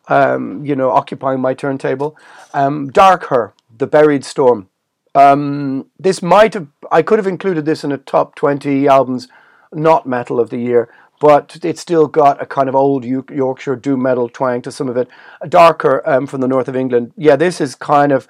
um, 0.09 0.65
you 0.65 0.77
know, 0.77 0.91
occupying 0.91 1.41
my 1.41 1.55
turntable. 1.55 2.17
Um, 2.53 2.91
Darkher, 2.91 3.53
The 3.77 3.87
Buried 3.87 4.25
Storm. 4.25 4.69
Um, 5.15 5.91
this 5.99 6.23
might 6.23 6.55
have, 6.55 6.69
I 6.91 7.03
could 7.03 7.19
have 7.19 7.27
included 7.27 7.65
this 7.65 7.85
in 7.85 7.93
a 7.93 7.99
top 7.99 8.35
20 8.35 8.89
albums, 8.89 9.29
not 9.73 10.07
metal 10.07 10.39
of 10.39 10.51
the 10.51 10.59
year, 10.59 10.93
but 11.21 11.59
it's 11.63 11.81
still 11.81 12.07
got 12.07 12.43
a 12.43 12.47
kind 12.47 12.69
of 12.69 12.75
old 12.75 13.05
Yorkshire 13.05 13.77
doom 13.77 14.03
metal 14.03 14.29
twang 14.29 14.61
to 14.63 14.73
some 14.73 14.89
of 14.89 14.97
it. 14.97 15.09
Darkher 15.45 16.07
um, 16.07 16.27
from 16.27 16.41
the 16.41 16.49
north 16.49 16.69
of 16.69 16.77
England. 16.77 17.13
Yeah, 17.17 17.37
this 17.37 17.61
is 17.61 17.75
kind 17.75 18.13
of 18.13 18.29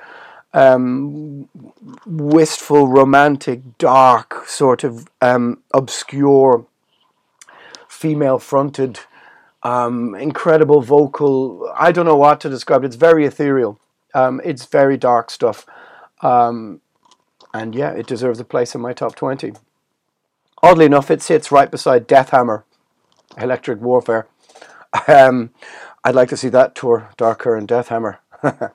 um, 0.55 1.49
wistful, 2.07 2.88
romantic, 2.88 3.77
dark, 3.77 4.47
sort 4.47 4.85
of 4.85 5.09
um, 5.21 5.62
obscure, 5.75 6.64
female 7.88 8.38
fronted, 8.38 9.01
um, 9.64 10.14
incredible 10.14 10.81
vocal. 10.81 11.71
I 11.77 11.90
don't 11.93 12.07
know 12.07 12.17
what 12.17 12.40
to 12.43 12.49
describe. 12.49 12.85
It's 12.85 12.97
very 12.97 13.27
ethereal. 13.27 13.81
Um, 14.14 14.40
it's 14.45 14.64
very 14.67 14.97
dark 14.97 15.31
stuff. 15.31 15.67
Um, 16.23 16.81
and 17.53 17.75
yeah, 17.75 17.90
it 17.90 18.07
deserves 18.07 18.38
a 18.38 18.45
place 18.45 18.75
in 18.75 18.81
my 18.81 18.93
top 18.93 19.17
20. 19.17 19.53
Oddly 20.62 20.87
enough, 20.87 21.11
it 21.11 21.21
sits 21.21 21.53
right 21.53 21.71
beside 21.71 22.09
Deathhammer 22.09 22.62
Electric 23.37 23.81
Warfare. 23.81 24.27
Um, 25.09 25.51
I'd 26.05 26.14
like 26.14 26.29
to 26.29 26.37
see 26.37 26.51
that 26.51 26.77
tour, 26.77 27.11
Darkher 27.19 27.59
and 27.59 27.67
Deathhammer. 27.67 28.19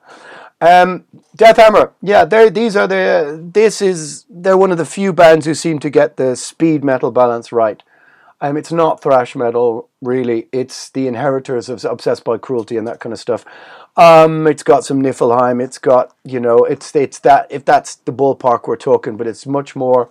um, 0.60 1.04
Deathhammer, 1.36 1.92
yeah, 2.02 2.24
these 2.24 2.76
are 2.76 2.86
the. 2.88 3.40
This 3.52 3.80
is 3.82 4.24
they're 4.30 4.58
one 4.58 4.72
of 4.72 4.78
the 4.78 4.84
few 4.84 5.12
bands 5.12 5.46
who 5.46 5.54
seem 5.54 5.78
to 5.80 5.90
get 5.90 6.16
the 6.16 6.36
speed 6.36 6.84
metal 6.84 7.10
balance 7.10 7.52
right. 7.52 7.82
Um, 8.40 8.56
it's 8.56 8.72
not 8.72 9.02
thrash 9.02 9.36
metal 9.36 9.88
really. 10.02 10.48
It's 10.52 10.90
the 10.90 11.06
inheritors 11.06 11.68
of 11.68 11.84
Obsessed 11.84 12.24
by 12.24 12.38
Cruelty 12.38 12.76
and 12.76 12.86
that 12.88 13.00
kind 13.00 13.12
of 13.12 13.18
stuff. 13.18 13.44
Um, 13.96 14.46
it's 14.46 14.62
got 14.62 14.84
some 14.84 15.02
Nifelheim. 15.02 15.62
It's 15.62 15.78
got 15.78 16.14
you 16.24 16.40
know, 16.40 16.58
it's 16.64 16.94
it's 16.96 17.18
that 17.20 17.46
if 17.50 17.64
that's 17.64 17.96
the 17.96 18.12
ballpark 18.12 18.66
we're 18.66 18.76
talking, 18.76 19.16
but 19.16 19.26
it's 19.26 19.46
much 19.46 19.76
more 19.76 20.10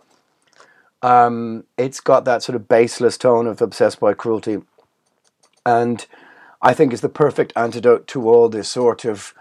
Um, 1.02 1.64
it's 1.78 2.02
got 2.02 2.26
that 2.26 2.44
sort 2.44 2.56
of 2.58 2.68
baseless 2.68 3.18
tone 3.18 3.48
of 3.48 3.62
Obsessed 3.62 4.00
by 4.00 4.14
Cruelty. 4.14 4.62
And 5.66 6.06
I 6.62 6.74
think 6.74 6.94
is 6.94 7.02
the 7.02 7.10
perfect 7.10 7.54
antidote 7.56 8.06
to 8.08 8.28
all 8.30 8.50
this 8.50 8.70
sort 8.70 9.06
of 9.06 9.34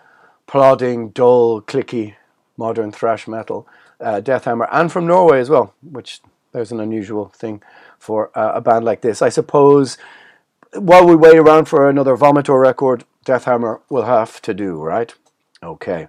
plodding, 0.48 1.10
dull, 1.10 1.62
clicky 1.62 2.16
modern 2.56 2.90
thrash 2.90 3.28
metal. 3.28 3.68
Uh, 4.00 4.20
Deathhammer, 4.20 4.68
and 4.70 4.92
from 4.92 5.08
Norway 5.08 5.40
as 5.40 5.50
well, 5.50 5.74
which 5.82 6.20
there's 6.52 6.70
an 6.70 6.78
unusual 6.78 7.30
thing 7.34 7.60
for 7.98 8.30
uh, 8.38 8.52
a 8.54 8.60
band 8.60 8.84
like 8.84 9.00
this. 9.00 9.22
I 9.22 9.28
suppose 9.28 9.98
while 10.72 11.04
we 11.04 11.16
wait 11.16 11.36
around 11.36 11.66
for 11.66 11.88
another 11.88 12.16
Vomitor 12.16 12.60
record, 12.60 13.04
Deathhammer 13.26 13.80
will 13.88 14.04
have 14.04 14.40
to 14.42 14.54
do, 14.54 14.76
right? 14.76 15.12
Okay. 15.62 16.08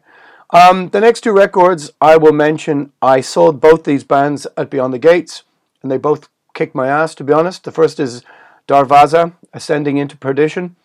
Um, 0.51 0.89
the 0.89 0.99
next 0.99 1.21
two 1.21 1.31
records 1.31 1.91
I 2.01 2.17
will 2.17 2.33
mention, 2.33 2.91
I 3.01 3.21
saw 3.21 3.51
both 3.51 3.83
these 3.83 4.03
bands 4.03 4.47
at 4.57 4.69
Beyond 4.69 4.93
the 4.93 4.99
Gates, 4.99 5.43
and 5.81 5.91
they 5.91 5.97
both 5.97 6.29
kicked 6.53 6.75
my 6.75 6.87
ass, 6.87 7.15
to 7.15 7.23
be 7.23 7.33
honest. 7.33 7.63
The 7.63 7.71
first 7.71 7.99
is 7.99 8.23
Darvaza, 8.67 9.33
Ascending 9.53 9.97
into 9.97 10.17
Perdition. 10.17 10.75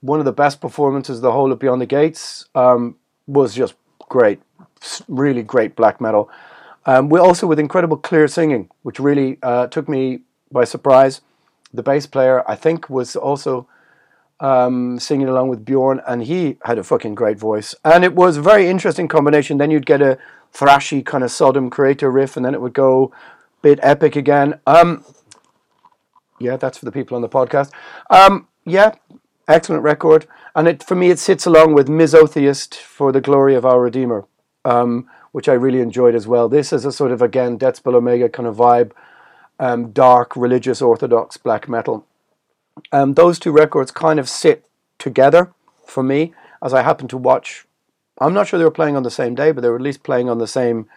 One 0.00 0.18
of 0.18 0.24
the 0.24 0.32
best 0.32 0.60
performances 0.60 1.18
of 1.18 1.22
the 1.22 1.32
whole 1.32 1.52
of 1.52 1.58
Beyond 1.58 1.80
the 1.80 1.86
Gates. 1.86 2.46
Um, 2.54 2.96
was 3.26 3.54
just 3.54 3.74
great, 4.08 4.40
really 5.08 5.42
great 5.42 5.76
black 5.76 6.00
metal. 6.00 6.30
Um, 6.84 7.08
we 7.08 7.18
also 7.18 7.46
with 7.46 7.58
incredible 7.58 7.96
clear 7.96 8.26
singing, 8.28 8.68
which 8.82 8.98
really 8.98 9.38
uh, 9.42 9.68
took 9.68 9.88
me 9.88 10.20
by 10.50 10.64
surprise. 10.64 11.20
The 11.72 11.82
bass 11.82 12.06
player, 12.06 12.42
I 12.48 12.56
think, 12.56 12.90
was 12.90 13.16
also 13.16 13.66
um, 14.40 14.98
singing 14.98 15.28
along 15.28 15.48
with 15.48 15.64
Bjorn, 15.64 16.02
and 16.06 16.24
he 16.24 16.58
had 16.64 16.78
a 16.78 16.82
fucking 16.82 17.14
great 17.14 17.38
voice. 17.38 17.74
And 17.84 18.04
it 18.04 18.14
was 18.14 18.36
a 18.36 18.42
very 18.42 18.68
interesting 18.68 19.08
combination. 19.08 19.58
Then 19.58 19.70
you'd 19.70 19.86
get 19.86 20.02
a 20.02 20.18
thrashy 20.52 21.04
kind 21.04 21.24
of 21.24 21.30
Sodom 21.30 21.70
Kreator 21.70 22.12
riff, 22.12 22.36
and 22.36 22.44
then 22.44 22.54
it 22.54 22.60
would 22.60 22.74
go 22.74 23.12
bit 23.62 23.78
epic 23.82 24.16
again. 24.16 24.58
Um, 24.66 25.04
yeah, 26.40 26.56
that's 26.56 26.76
for 26.76 26.84
the 26.84 26.92
people 26.92 27.14
on 27.14 27.22
the 27.22 27.28
podcast. 27.28 27.70
Um, 28.10 28.48
yeah, 28.64 28.94
excellent 29.52 29.82
record, 29.82 30.26
and 30.54 30.66
it 30.66 30.82
for 30.82 30.94
me 30.94 31.10
it 31.10 31.18
sits 31.18 31.46
along 31.46 31.74
with 31.74 31.88
Misotheist 31.88 32.74
for 32.74 33.12
the 33.12 33.20
glory 33.20 33.54
of 33.54 33.64
our 33.64 33.80
Redeemer, 33.80 34.24
um, 34.64 35.08
which 35.32 35.48
I 35.48 35.52
really 35.52 35.80
enjoyed 35.80 36.14
as 36.14 36.26
well. 36.26 36.48
This 36.48 36.72
is 36.72 36.84
a 36.84 36.92
sort 36.92 37.12
of 37.12 37.22
again 37.22 37.58
Deathspell 37.58 37.94
Omega 37.94 38.28
kind 38.28 38.48
of 38.48 38.56
vibe, 38.56 38.92
um, 39.58 39.92
dark 39.92 40.36
religious 40.36 40.82
orthodox 40.82 41.36
black 41.36 41.68
metal. 41.68 42.06
Um, 42.90 43.14
those 43.14 43.38
two 43.38 43.52
records 43.52 43.90
kind 43.90 44.18
of 44.18 44.28
sit 44.28 44.66
together 44.98 45.52
for 45.84 46.02
me 46.02 46.32
as 46.62 46.72
I 46.72 46.82
happen 46.82 47.08
to 47.08 47.16
watch. 47.16 47.66
I'm 48.18 48.34
not 48.34 48.46
sure 48.46 48.58
they 48.58 48.64
were 48.64 48.70
playing 48.70 48.96
on 48.96 49.02
the 49.02 49.10
same 49.10 49.34
day, 49.34 49.52
but 49.52 49.60
they 49.60 49.68
were 49.68 49.76
at 49.76 49.82
least 49.82 50.02
playing 50.02 50.28
on 50.28 50.38
the 50.38 50.46
same 50.46 50.88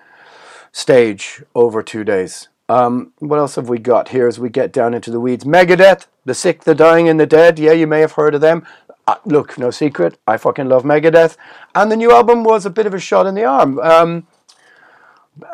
stage 0.72 1.44
over 1.54 1.82
two 1.82 2.04
days. 2.04 2.50
Um, 2.68 3.14
what 3.20 3.40
else 3.40 3.56
have 3.56 3.70
we 3.70 3.80
got 3.80 4.10
here 4.10 4.28
as 4.28 4.40
we 4.40 4.50
get 4.50 4.72
down 4.72 4.94
into 4.94 5.12
the 5.12 5.20
weeds? 5.20 5.44
Megadeth, 5.44 6.08
the 6.26 6.34
sick, 6.34 6.64
the 6.64 6.76
dying, 6.76 7.08
and 7.08 7.20
the 7.20 7.26
dead. 7.26 7.60
Yeah, 7.60 7.72
you 7.72 7.88
may 7.88 8.02
have 8.02 8.14
heard 8.14 8.36
of 8.36 8.42
them. 8.42 8.66
Uh, 9.08 9.16
look, 9.26 9.58
no 9.58 9.70
secret, 9.70 10.18
I 10.26 10.38
fucking 10.38 10.68
love 10.68 10.84
Megadeth. 10.84 11.38
And 11.76 11.92
the 11.92 11.96
new 11.96 12.12
album 12.12 12.44
was 12.44 12.66
a 12.66 12.72
bit 12.72 12.88
of 12.88 12.94
a 12.94 13.00
shot 13.00 13.28
in 13.28 13.36
the 13.36 13.46
arm. 13.46 13.80
Um, 13.80 14.26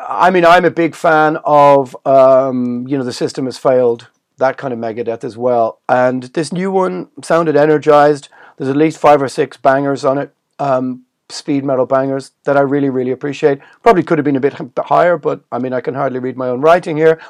I 0.00 0.30
mean, 0.30 0.44
I'm 0.44 0.64
a 0.64 0.70
big 0.70 0.94
fan 0.94 1.36
of, 1.44 1.94
um, 2.06 2.86
you 2.88 2.96
know, 2.96 3.04
The 3.04 3.12
System 3.12 3.44
Has 3.44 3.58
Failed, 3.58 4.08
that 4.38 4.56
kind 4.56 4.72
of 4.72 4.78
Megadeth 4.78 5.22
as 5.22 5.36
well. 5.36 5.80
And 5.88 6.24
this 6.24 6.52
new 6.52 6.70
one 6.70 7.08
sounded 7.22 7.56
energized. 7.56 8.28
There's 8.56 8.70
at 8.70 8.76
least 8.76 8.98
five 8.98 9.20
or 9.20 9.28
six 9.28 9.56
bangers 9.56 10.04
on 10.04 10.18
it. 10.18 10.34
Um, 10.58 11.04
speed 11.28 11.64
metal 11.64 11.86
bangers 11.86 12.32
that 12.44 12.56
I 12.56 12.60
really, 12.60 12.90
really 12.90 13.10
appreciate. 13.10 13.58
Probably 13.82 14.02
could 14.02 14.18
have 14.18 14.24
been 14.24 14.36
a 14.36 14.40
bit 14.40 14.54
higher, 14.78 15.18
but 15.18 15.42
I 15.50 15.58
mean, 15.58 15.72
I 15.72 15.80
can 15.80 15.94
hardly 15.94 16.20
read 16.20 16.36
my 16.36 16.48
own 16.48 16.60
writing 16.60 16.96
here. 16.96 17.20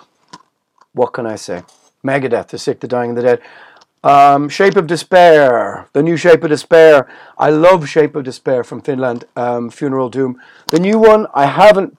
What 0.92 1.12
can 1.12 1.26
I 1.26 1.36
say? 1.36 1.62
Megadeth, 2.04 2.48
The 2.48 2.58
Sick, 2.58 2.80
The 2.80 2.88
Dying, 2.88 3.10
and 3.10 3.18
the 3.18 3.22
Dead. 3.22 3.42
Um, 4.04 4.48
Shape 4.48 4.76
of 4.76 4.86
Despair, 4.86 5.88
the 5.92 6.02
new 6.02 6.16
Shape 6.16 6.42
of 6.42 6.50
Despair. 6.50 7.08
I 7.38 7.50
love 7.50 7.88
Shape 7.88 8.16
of 8.16 8.24
Despair 8.24 8.64
from 8.64 8.82
Finland, 8.82 9.24
um, 9.36 9.70
Funeral 9.70 10.08
Doom. 10.08 10.40
The 10.68 10.80
new 10.80 10.98
one, 10.98 11.26
I 11.34 11.46
haven't 11.46 11.96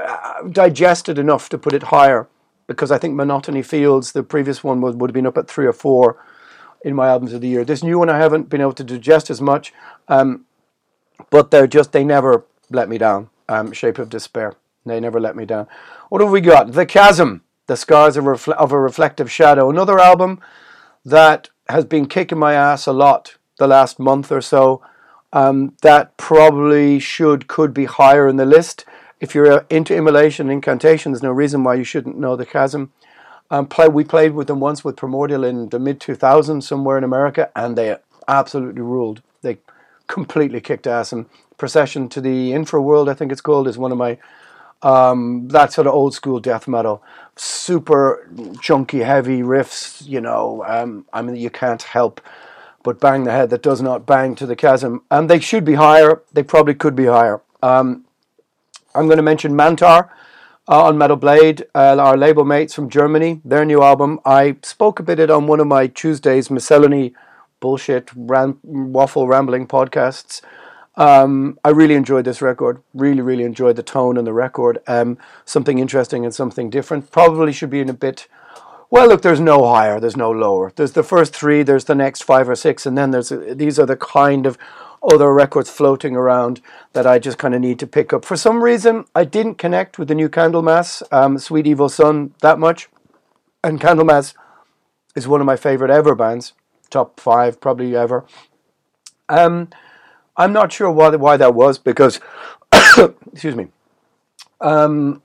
uh, 0.00 0.42
digested 0.48 1.18
enough 1.18 1.48
to 1.48 1.58
put 1.58 1.72
it 1.72 1.84
higher 1.84 2.28
because 2.68 2.92
I 2.92 2.98
think 2.98 3.14
Monotony 3.14 3.62
Fields, 3.62 4.12
the 4.12 4.22
previous 4.22 4.62
one, 4.62 4.80
would, 4.82 5.00
would 5.00 5.10
have 5.10 5.14
been 5.14 5.26
up 5.26 5.36
at 5.36 5.48
three 5.48 5.66
or 5.66 5.72
four 5.72 6.24
in 6.84 6.94
my 6.94 7.08
albums 7.08 7.32
of 7.32 7.40
the 7.40 7.48
year. 7.48 7.64
This 7.64 7.82
new 7.82 7.98
one, 7.98 8.08
I 8.08 8.18
haven't 8.18 8.48
been 8.48 8.60
able 8.60 8.72
to 8.74 8.84
digest 8.84 9.28
as 9.28 9.40
much. 9.40 9.72
Um, 10.06 10.44
but 11.30 11.50
they're 11.50 11.66
just 11.66 11.92
they 11.92 12.04
never 12.04 12.44
let 12.70 12.88
me 12.88 12.98
down. 12.98 13.30
Um, 13.48 13.72
Shape 13.72 13.98
of 13.98 14.08
Despair, 14.08 14.54
they 14.84 15.00
never 15.00 15.20
let 15.20 15.36
me 15.36 15.44
down. 15.44 15.66
What 16.08 16.20
have 16.20 16.30
we 16.30 16.40
got? 16.40 16.72
The 16.72 16.86
Chasm, 16.86 17.42
The 17.66 17.76
Scars 17.76 18.16
of, 18.16 18.26
a 18.26 18.78
Reflective 18.78 19.30
Shadow, 19.30 19.68
another 19.70 19.98
album 19.98 20.40
that 21.04 21.48
has 21.68 21.84
been 21.84 22.06
kicking 22.06 22.38
my 22.38 22.54
ass 22.54 22.86
a 22.86 22.92
lot 22.92 23.36
the 23.58 23.66
last 23.66 23.98
month 23.98 24.30
or 24.30 24.40
so. 24.40 24.82
Um, 25.32 25.74
that 25.82 26.16
probably 26.16 26.98
should 26.98 27.48
could 27.48 27.74
be 27.74 27.86
higher 27.86 28.28
in 28.28 28.36
the 28.36 28.46
list. 28.46 28.84
If 29.20 29.34
you're 29.34 29.66
into 29.68 29.96
immolation 29.96 30.50
incantation, 30.50 31.12
there's 31.12 31.22
no 31.22 31.32
reason 31.32 31.64
why 31.64 31.74
you 31.74 31.84
shouldn't 31.84 32.18
know 32.18 32.36
the 32.36 32.46
chasm. 32.46 32.92
Um, 33.50 33.66
play, 33.66 33.88
we 33.88 34.04
played 34.04 34.32
with 34.32 34.46
them 34.46 34.60
once 34.60 34.84
with 34.84 34.96
Primordial 34.96 35.44
in 35.44 35.68
the 35.68 35.78
mid 35.78 36.00
2000s 36.00 36.62
somewhere 36.62 36.98
in 36.98 37.04
America, 37.04 37.50
and 37.54 37.76
they 37.76 37.96
absolutely 38.28 38.82
ruled. 38.82 39.22
They 39.42 39.58
completely 40.06 40.60
kicked 40.60 40.86
ass. 40.86 41.12
And 41.12 41.26
Procession 41.58 42.08
to 42.10 42.20
the 42.20 42.52
Infra 42.52 42.82
World, 42.82 43.08
I 43.08 43.14
think 43.14 43.32
it's 43.32 43.40
called, 43.40 43.68
is 43.68 43.78
one 43.78 43.92
of 43.92 43.98
my 43.98 44.18
um, 44.82 45.48
that 45.48 45.72
sort 45.72 45.86
of 45.86 45.94
old 45.94 46.14
school 46.14 46.40
death 46.40 46.68
metal, 46.68 47.02
super 47.36 48.28
chunky, 48.60 49.00
heavy 49.00 49.40
riffs. 49.40 50.06
You 50.06 50.20
know, 50.20 50.64
um, 50.66 51.06
I 51.12 51.22
mean, 51.22 51.36
you 51.36 51.50
can't 51.50 51.82
help 51.82 52.20
but 52.82 53.00
bang 53.00 53.24
the 53.24 53.32
head 53.32 53.50
that 53.50 53.62
does 53.62 53.82
not 53.82 54.06
bang 54.06 54.36
to 54.36 54.46
the 54.46 54.54
chasm. 54.54 55.02
And 55.10 55.28
they 55.28 55.40
should 55.40 55.64
be 55.64 55.74
higher. 55.74 56.22
They 56.32 56.44
probably 56.44 56.74
could 56.74 56.94
be 56.94 57.06
higher. 57.06 57.42
Um, 57.60 58.04
I'm 58.94 59.06
going 59.06 59.16
to 59.16 59.22
mention 59.22 59.52
Mantar. 59.52 60.10
Uh, 60.68 60.86
on 60.86 60.98
Metal 60.98 61.16
Blade, 61.16 61.64
uh, 61.76 61.96
our 61.96 62.16
label 62.16 62.44
mates 62.44 62.74
from 62.74 62.90
Germany, 62.90 63.40
their 63.44 63.64
new 63.64 63.84
album. 63.84 64.18
I 64.24 64.56
spoke 64.64 64.98
about 64.98 65.20
it 65.20 65.30
on 65.30 65.46
one 65.46 65.60
of 65.60 65.68
my 65.68 65.86
Tuesdays 65.86 66.50
miscellany 66.50 67.14
bullshit 67.60 68.10
ram- 68.16 68.58
waffle 68.64 69.28
rambling 69.28 69.68
podcasts. 69.68 70.40
Um, 70.96 71.58
I 71.62 71.70
really 71.70 71.94
enjoyed 71.94 72.24
this 72.24 72.40
record. 72.40 72.82
Really, 72.94 73.20
really 73.20 73.44
enjoyed 73.44 73.76
the 73.76 73.82
tone 73.82 74.16
and 74.16 74.26
the 74.26 74.32
record. 74.32 74.78
Um, 74.86 75.18
something 75.44 75.78
interesting 75.78 76.24
and 76.24 76.34
something 76.34 76.70
different. 76.70 77.10
Probably 77.10 77.52
should 77.52 77.70
be 77.70 77.80
in 77.80 77.88
a 77.88 77.94
bit. 77.94 78.28
Well, 78.90 79.08
look, 79.08 79.22
there's 79.22 79.40
no 79.40 79.66
higher, 79.66 79.98
there's 79.98 80.16
no 80.16 80.30
lower. 80.30 80.72
There's 80.74 80.92
the 80.92 81.02
first 81.02 81.34
three, 81.34 81.62
there's 81.62 81.86
the 81.86 81.94
next 81.94 82.22
five 82.22 82.48
or 82.48 82.54
six, 82.54 82.86
and 82.86 82.96
then 82.96 83.10
there's 83.10 83.30
these 83.30 83.80
are 83.80 83.86
the 83.86 83.96
kind 83.96 84.46
of 84.46 84.56
other 85.02 85.32
records 85.34 85.68
floating 85.68 86.14
around 86.16 86.60
that 86.92 87.06
I 87.06 87.18
just 87.18 87.36
kind 87.36 87.54
of 87.54 87.60
need 87.60 87.78
to 87.80 87.86
pick 87.86 88.12
up. 88.12 88.24
For 88.24 88.36
some 88.36 88.62
reason, 88.62 89.04
I 89.14 89.24
didn't 89.24 89.56
connect 89.56 89.98
with 89.98 90.08
the 90.08 90.14
new 90.14 90.28
Candlemass, 90.28 91.02
um, 91.12 91.38
Sweet 91.38 91.66
Evil 91.66 91.88
Sun, 91.88 92.34
that 92.42 92.58
much. 92.58 92.88
And 93.62 93.80
Candlemass 93.80 94.34
is 95.16 95.26
one 95.26 95.40
of 95.40 95.46
my 95.46 95.56
favorite 95.56 95.90
ever 95.90 96.14
bands 96.14 96.52
top 96.90 97.20
five 97.20 97.60
probably 97.60 97.96
ever. 97.96 98.24
Um, 99.28 99.68
I'm 100.36 100.52
not 100.52 100.72
sure 100.72 100.90
why 100.90 101.14
why 101.16 101.36
that 101.36 101.54
was 101.54 101.78
because, 101.78 102.20
excuse 103.32 103.54
me, 103.54 103.68
um, 104.60 105.22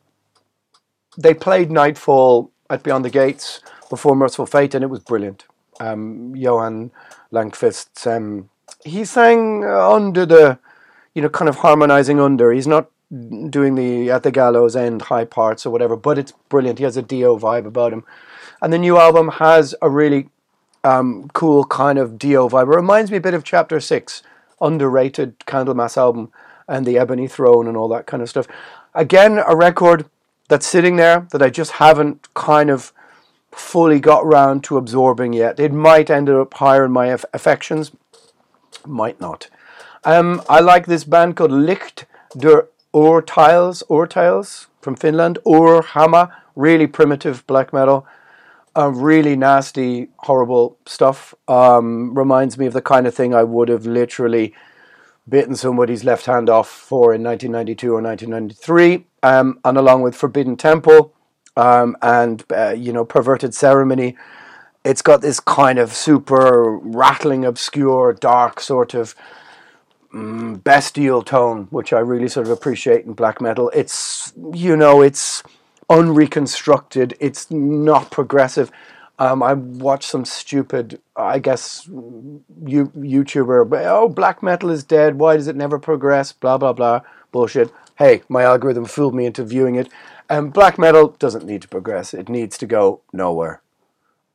they 1.17 1.34
played 1.34 1.71
Nightfall 1.71 2.52
at 2.69 2.84
Beyond 2.84 3.06
the 3.06 3.10
Gates 3.10 3.62
before 3.89 4.15
Mercyful 4.15 4.45
Fate, 4.45 4.74
and 4.74 4.84
it 4.84 4.88
was 4.88 5.00
brilliant. 5.00 5.45
Um, 5.80 6.36
Johan 6.36 6.91
Längqvist, 7.32 8.08
um, 8.08 8.50
he 8.86 9.04
sang 9.04 9.65
under 9.65 10.26
the, 10.26 10.60
you 11.13 11.21
know, 11.21 11.30
kind 11.30 11.50
of 11.50 11.58
harmonizing 11.58 12.19
under. 12.19 12.52
He's 12.52 12.67
not 12.67 12.89
doing 13.50 13.76
the 13.76 14.10
at 14.10 14.24
the 14.24 14.32
gallows 14.32 14.76
end 14.76 15.04
high 15.04 15.26
parts 15.26 15.65
or 15.65 15.69
whatever, 15.69 15.97
but 15.97 16.17
it's 16.17 16.34
brilliant. 16.50 16.80
He 16.80 16.86
has 16.86 16.97
a 16.97 17.02
Dio 17.02 17.38
vibe 17.38 17.65
about 17.65 17.91
him, 17.91 18.06
and 18.62 18.71
the 18.71 18.78
new 18.78 18.97
album 18.97 19.30
has 19.30 19.76
a 19.82 19.89
really 19.89 20.30
um, 20.84 21.30
cool 21.34 21.65
kind 21.65 22.00
of 22.00 22.17
Dio 22.17 22.47
vibe. 22.47 22.71
It 22.71 22.76
reminds 22.76 23.12
me 23.12 23.17
a 23.17 23.21
bit 23.21 23.34
of 23.34 23.43
Chapter 23.43 23.80
6, 23.80 24.24
underrated 24.62 25.39
Candlemass 25.39 25.97
album, 25.97 26.32
and 26.67 26.86
the 26.86 26.97
Ebony 26.97 27.28
Throne 27.28 27.67
and 27.67 27.76
all 27.76 27.89
that 27.89 28.06
kind 28.06 28.24
of 28.24 28.30
stuff. 28.30 28.47
Again, 28.93 29.41
a 29.45 29.56
record 29.56 30.06
that's 30.47 30.67
sitting 30.67 30.95
there 30.95 31.28
that 31.32 31.41
I 31.41 31.50
just 31.50 31.74
haven't 31.74 32.34
kind 32.34 32.69
of 32.69 32.93
fully 33.52 34.00
got 34.00 34.26
round 34.26 34.63
to 34.65 34.78
absorbing 34.78 35.34
yet. 35.34 35.60
It 35.60 35.74
might 35.74 36.10
end 36.10 36.30
up 36.30 36.54
higher 36.54 36.86
in 36.86 36.91
my 36.91 37.08
aff- 37.08 37.26
affections, 37.34 37.91
might 38.86 39.19
not. 39.19 39.50
Um, 40.04 40.41
I 40.50 40.60
like 40.62 40.86
this 40.86 41.04
band 41.04 41.36
called 41.36 41.52
Licht 41.52 42.06
der 42.36 42.67
Urteils, 42.93 43.84
Urteils 43.88 44.67
from 44.82 44.95
Finland, 44.95 45.38
Ur 45.47 45.82
Hama, 45.82 46.34
really 46.56 46.88
primitive 46.88 47.45
black 47.47 47.71
metal 47.71 48.06
uh, 48.77 48.89
really 48.89 49.36
nasty, 49.36 50.10
horrible 50.17 50.77
stuff. 50.86 51.34
Um, 51.47 52.17
reminds 52.17 52.57
me 52.57 52.65
of 52.65 52.73
the 52.73 52.81
kind 52.81 53.07
of 53.07 53.13
thing 53.13 53.34
I 53.34 53.43
would 53.43 53.69
have 53.69 53.86
literally 53.86 54.53
bitten 55.27 55.55
somebody's 55.55 56.03
left 56.03 56.25
hand 56.25 56.49
off 56.49 56.69
for 56.69 57.13
in 57.13 57.23
1992 57.23 57.88
or 57.91 58.01
1993. 58.01 59.05
Um, 59.23 59.60
and 59.63 59.77
along 59.77 60.01
with 60.01 60.15
Forbidden 60.15 60.57
Temple, 60.57 61.13
um, 61.57 61.97
and 62.01 62.43
uh, 62.51 62.69
you 62.69 62.93
know 62.93 63.05
perverted 63.05 63.53
ceremony. 63.53 64.17
It's 64.84 65.01
got 65.01 65.21
this 65.21 65.39
kind 65.39 65.77
of 65.77 65.93
super 65.93 66.77
rattling, 66.77 67.45
obscure, 67.45 68.13
dark 68.13 68.60
sort 68.60 68.95
of 68.95 69.13
mm, 70.12 70.63
bestial 70.63 71.21
tone, 71.21 71.67
which 71.69 71.93
I 71.93 71.99
really 71.99 72.27
sort 72.27 72.47
of 72.47 72.51
appreciate 72.51 73.05
in 73.05 73.13
black 73.13 73.41
metal. 73.41 73.69
It's 73.75 74.34
you 74.53 74.75
know 74.75 75.01
it's 75.01 75.43
unreconstructed. 75.91 77.13
It's 77.19 77.51
not 77.51 78.12
progressive. 78.12 78.71
Um, 79.19 79.43
I 79.43 79.54
watched 79.54 80.10
some 80.10 80.23
stupid, 80.25 80.99
I 81.15 81.38
guess, 81.38 81.86
you, 81.86 82.88
YouTuber. 82.95 83.86
Oh, 83.86 84.08
black 84.08 84.41
metal 84.41 84.71
is 84.71 84.84
dead. 84.84 85.19
Why 85.19 85.36
does 85.36 85.47
it 85.47 85.56
never 85.56 85.77
progress? 85.77 86.32
Blah 86.32 86.58
blah 86.58 86.73
blah. 86.73 87.01
Bullshit. 87.32 87.71
Hey, 87.97 88.23
my 88.30 88.43
algorithm 88.43 88.86
fooled 88.86 89.13
me 89.13 89.25
into 89.25 89.43
viewing 89.43 89.75
it. 89.75 89.89
Um, 90.30 90.49
black 90.49 90.80
metal 90.80 91.10
doesn't 91.19 91.45
need 91.45 91.62
to 91.62 91.67
progress. 91.67 92.13
It 92.13 92.30
needs 92.30 92.58
to 92.60 92.65
go 92.65 93.01
nowhere. 93.12 93.62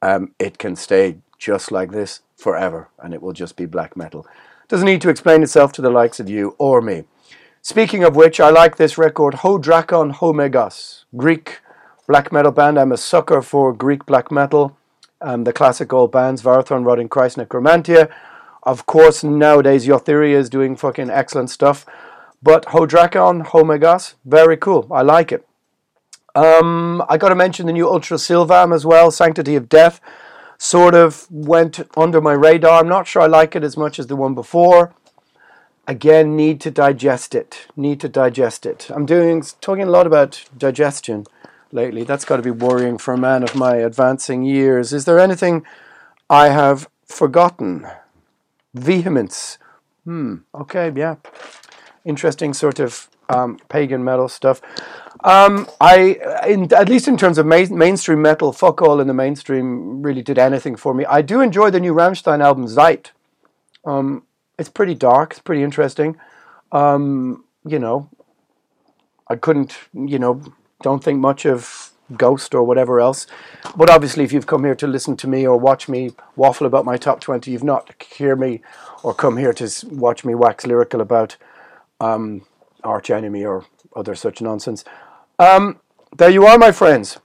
Um, 0.02 0.34
it 0.38 0.58
can 0.58 0.76
stay 0.76 1.16
just 1.38 1.72
like 1.72 1.90
this 1.90 2.20
forever, 2.36 2.88
and 2.98 3.14
it 3.14 3.22
will 3.22 3.32
just 3.32 3.56
be 3.56 3.66
black 3.66 3.96
metal. 3.96 4.26
Doesn't 4.68 4.86
need 4.86 5.00
to 5.00 5.08
explain 5.08 5.42
itself 5.42 5.72
to 5.72 5.82
the 5.82 5.90
likes 5.90 6.20
of 6.20 6.28
you 6.28 6.54
or 6.58 6.82
me. 6.82 7.04
Speaking 7.68 8.04
of 8.04 8.14
which, 8.14 8.38
I 8.38 8.48
like 8.48 8.76
this 8.76 8.96
record, 8.96 9.34
Ho 9.42 9.58
Drakon 9.58 10.12
Ho 10.12 10.32
Megas, 10.32 11.04
Greek 11.16 11.62
black 12.06 12.30
metal 12.30 12.52
band. 12.52 12.78
I'm 12.78 12.92
a 12.92 12.96
sucker 12.96 13.42
for 13.42 13.72
Greek 13.72 14.06
black 14.06 14.30
metal. 14.30 14.76
and 15.20 15.44
the 15.44 15.52
classic 15.52 15.92
old 15.92 16.12
bands, 16.12 16.42
Varathron, 16.42 16.86
Rotting 16.86 17.08
Christ, 17.08 17.36
Necromantia. 17.36 18.08
Of 18.62 18.86
course, 18.86 19.24
nowadays 19.24 19.84
Yoth 19.84 20.08
Iria 20.08 20.38
is 20.38 20.48
doing 20.48 20.76
fucking 20.76 21.10
excellent 21.10 21.50
stuff. 21.50 21.84
But 22.40 22.66
Ho 22.66 22.86
Drakon, 22.86 23.44
Ho 23.46 23.64
Megas, 23.64 24.14
very 24.24 24.56
cool. 24.56 24.86
I 24.92 25.02
like 25.02 25.32
it. 25.32 25.44
Um, 26.36 27.02
I 27.08 27.16
got 27.16 27.30
to 27.30 27.34
mention 27.34 27.66
the 27.66 27.72
new 27.72 27.88
Ultra 27.88 28.16
Sylvam 28.16 28.72
as 28.72 28.86
well, 28.86 29.10
Sanctity 29.10 29.56
of 29.56 29.68
Death. 29.68 30.00
Sort 30.56 30.94
of 30.94 31.26
went 31.32 31.80
under 31.96 32.20
my 32.20 32.34
radar. 32.34 32.78
I'm 32.78 32.88
not 32.88 33.08
sure 33.08 33.22
I 33.22 33.26
like 33.26 33.56
it 33.56 33.64
as 33.64 33.76
much 33.76 33.98
as 33.98 34.06
the 34.06 34.14
one 34.14 34.36
before. 34.36 34.94
Again, 35.88 36.36
need 36.36 36.60
to 36.62 36.70
digest 36.70 37.34
it. 37.34 37.66
Need 37.76 38.00
to 38.00 38.08
digest 38.08 38.66
it. 38.66 38.90
I'm 38.90 39.06
doing 39.06 39.42
talking 39.60 39.84
a 39.84 39.90
lot 39.90 40.06
about 40.06 40.44
digestion 40.56 41.26
lately. 41.70 42.02
That's 42.02 42.24
got 42.24 42.36
to 42.36 42.42
be 42.42 42.50
worrying 42.50 42.98
for 42.98 43.14
a 43.14 43.18
man 43.18 43.42
of 43.42 43.54
my 43.54 43.76
advancing 43.76 44.42
years. 44.42 44.92
Is 44.92 45.04
there 45.04 45.18
anything 45.18 45.64
I 46.28 46.48
have 46.48 46.88
forgotten? 47.04 47.86
Vehemence. 48.74 49.58
Hmm. 50.04 50.36
Okay. 50.54 50.92
Yeah. 50.94 51.16
Interesting 52.04 52.52
sort 52.52 52.80
of 52.80 53.08
um, 53.28 53.58
pagan 53.68 54.04
metal 54.04 54.28
stuff. 54.28 54.60
Um, 55.24 55.66
I, 55.80 56.18
in, 56.46 56.72
at 56.72 56.88
least 56.88 57.08
in 57.08 57.16
terms 57.16 57.38
of 57.38 57.46
main, 57.46 57.76
mainstream 57.76 58.22
metal, 58.22 58.52
fuck 58.52 58.82
all 58.82 59.00
in 59.00 59.06
the 59.06 59.14
mainstream 59.14 60.02
really 60.02 60.22
did 60.22 60.38
anything 60.38 60.76
for 60.76 60.94
me. 60.94 61.04
I 61.04 61.22
do 61.22 61.40
enjoy 61.40 61.70
the 61.70 61.80
new 61.80 61.94
Rammstein 61.94 62.42
album, 62.42 62.68
Zeit. 62.68 63.12
Um, 63.84 64.24
it's 64.58 64.68
pretty 64.68 64.94
dark. 64.94 65.32
It's 65.32 65.40
pretty 65.40 65.62
interesting. 65.62 66.16
Um, 66.72 67.44
you 67.64 67.78
know, 67.78 68.08
I 69.28 69.36
couldn't, 69.36 69.76
you 69.92 70.18
know, 70.18 70.42
don't 70.82 71.02
think 71.02 71.18
much 71.20 71.46
of 71.46 71.90
Ghost 72.16 72.54
or 72.54 72.62
whatever 72.62 73.00
else. 73.00 73.26
But 73.76 73.90
obviously, 73.90 74.24
if 74.24 74.32
you've 74.32 74.46
come 74.46 74.64
here 74.64 74.76
to 74.76 74.86
listen 74.86 75.16
to 75.18 75.28
me 75.28 75.46
or 75.46 75.56
watch 75.56 75.88
me 75.88 76.12
waffle 76.36 76.66
about 76.66 76.84
my 76.84 76.96
top 76.96 77.20
20, 77.20 77.50
you've 77.50 77.64
not 77.64 78.02
hear 78.02 78.36
me 78.36 78.62
or 79.02 79.12
come 79.12 79.36
here 79.36 79.52
to 79.54 79.86
watch 79.90 80.24
me 80.24 80.34
wax 80.34 80.66
lyrical 80.66 81.00
about 81.00 81.36
um, 82.00 82.46
Arch 82.84 83.10
Enemy 83.10 83.44
or 83.44 83.64
other 83.94 84.14
such 84.14 84.40
nonsense. 84.40 84.84
Um, 85.38 85.80
there 86.16 86.30
you 86.30 86.46
are, 86.46 86.58
my 86.58 86.72
friends. 86.72 87.18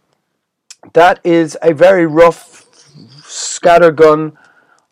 That 0.93 1.19
is 1.23 1.57
a 1.61 1.73
very 1.73 2.07
rough 2.07 2.65
scattergun 3.21 4.35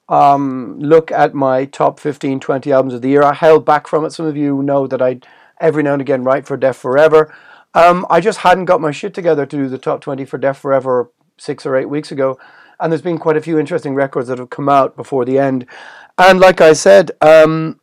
um, 0.10 0.80
look 0.80 1.12
at 1.12 1.34
my 1.34 1.66
top 1.66 2.00
15, 2.00 2.40
20 2.40 2.72
albums 2.72 2.94
of 2.96 3.02
the 3.02 3.10
year. 3.10 3.24
I 3.24 3.34
held 3.34 3.64
back 3.64 3.88
from 3.88 4.04
it. 4.04 4.12
Some 4.12 4.26
of 4.26 4.36
you 4.36 4.62
know 4.64 4.88
that 4.88 5.02
I 5.02 5.20
every 5.62 5.84
now 5.84 5.94
and 5.94 6.02
again 6.02 6.24
write 6.24 6.46
for 6.46 6.58
Deaf 6.58 6.78
Forever. 6.78 7.34
Um, 7.74 8.06
I 8.10 8.20
just 8.20 8.40
hadn't 8.40 8.66
got 8.66 8.82
my 8.82 8.92
shit 8.92 9.14
together 9.14 9.46
to 9.46 9.58
do 9.58 9.70
the 9.70 9.78
top 9.78 10.02
20 10.02 10.26
for 10.26 10.38
Deaf 10.38 10.58
Forever 10.58 11.12
six 11.38 11.66
or 11.66 11.76
eight 11.76 11.86
weeks 11.86 12.12
ago. 12.12 12.40
And 12.80 12.92
there's 12.92 13.02
been 13.02 13.20
quite 13.20 13.38
a 13.38 13.42
few 13.42 13.60
interesting 13.60 13.94
records 13.94 14.30
that 14.30 14.40
have 14.40 14.50
come 14.50 14.70
out 14.70 14.96
before 14.96 15.26
the 15.26 15.38
end. 15.38 15.66
And 16.18 16.40
like 16.40 16.60
I 16.62 16.74
said, 16.74 17.12
um, 17.22 17.80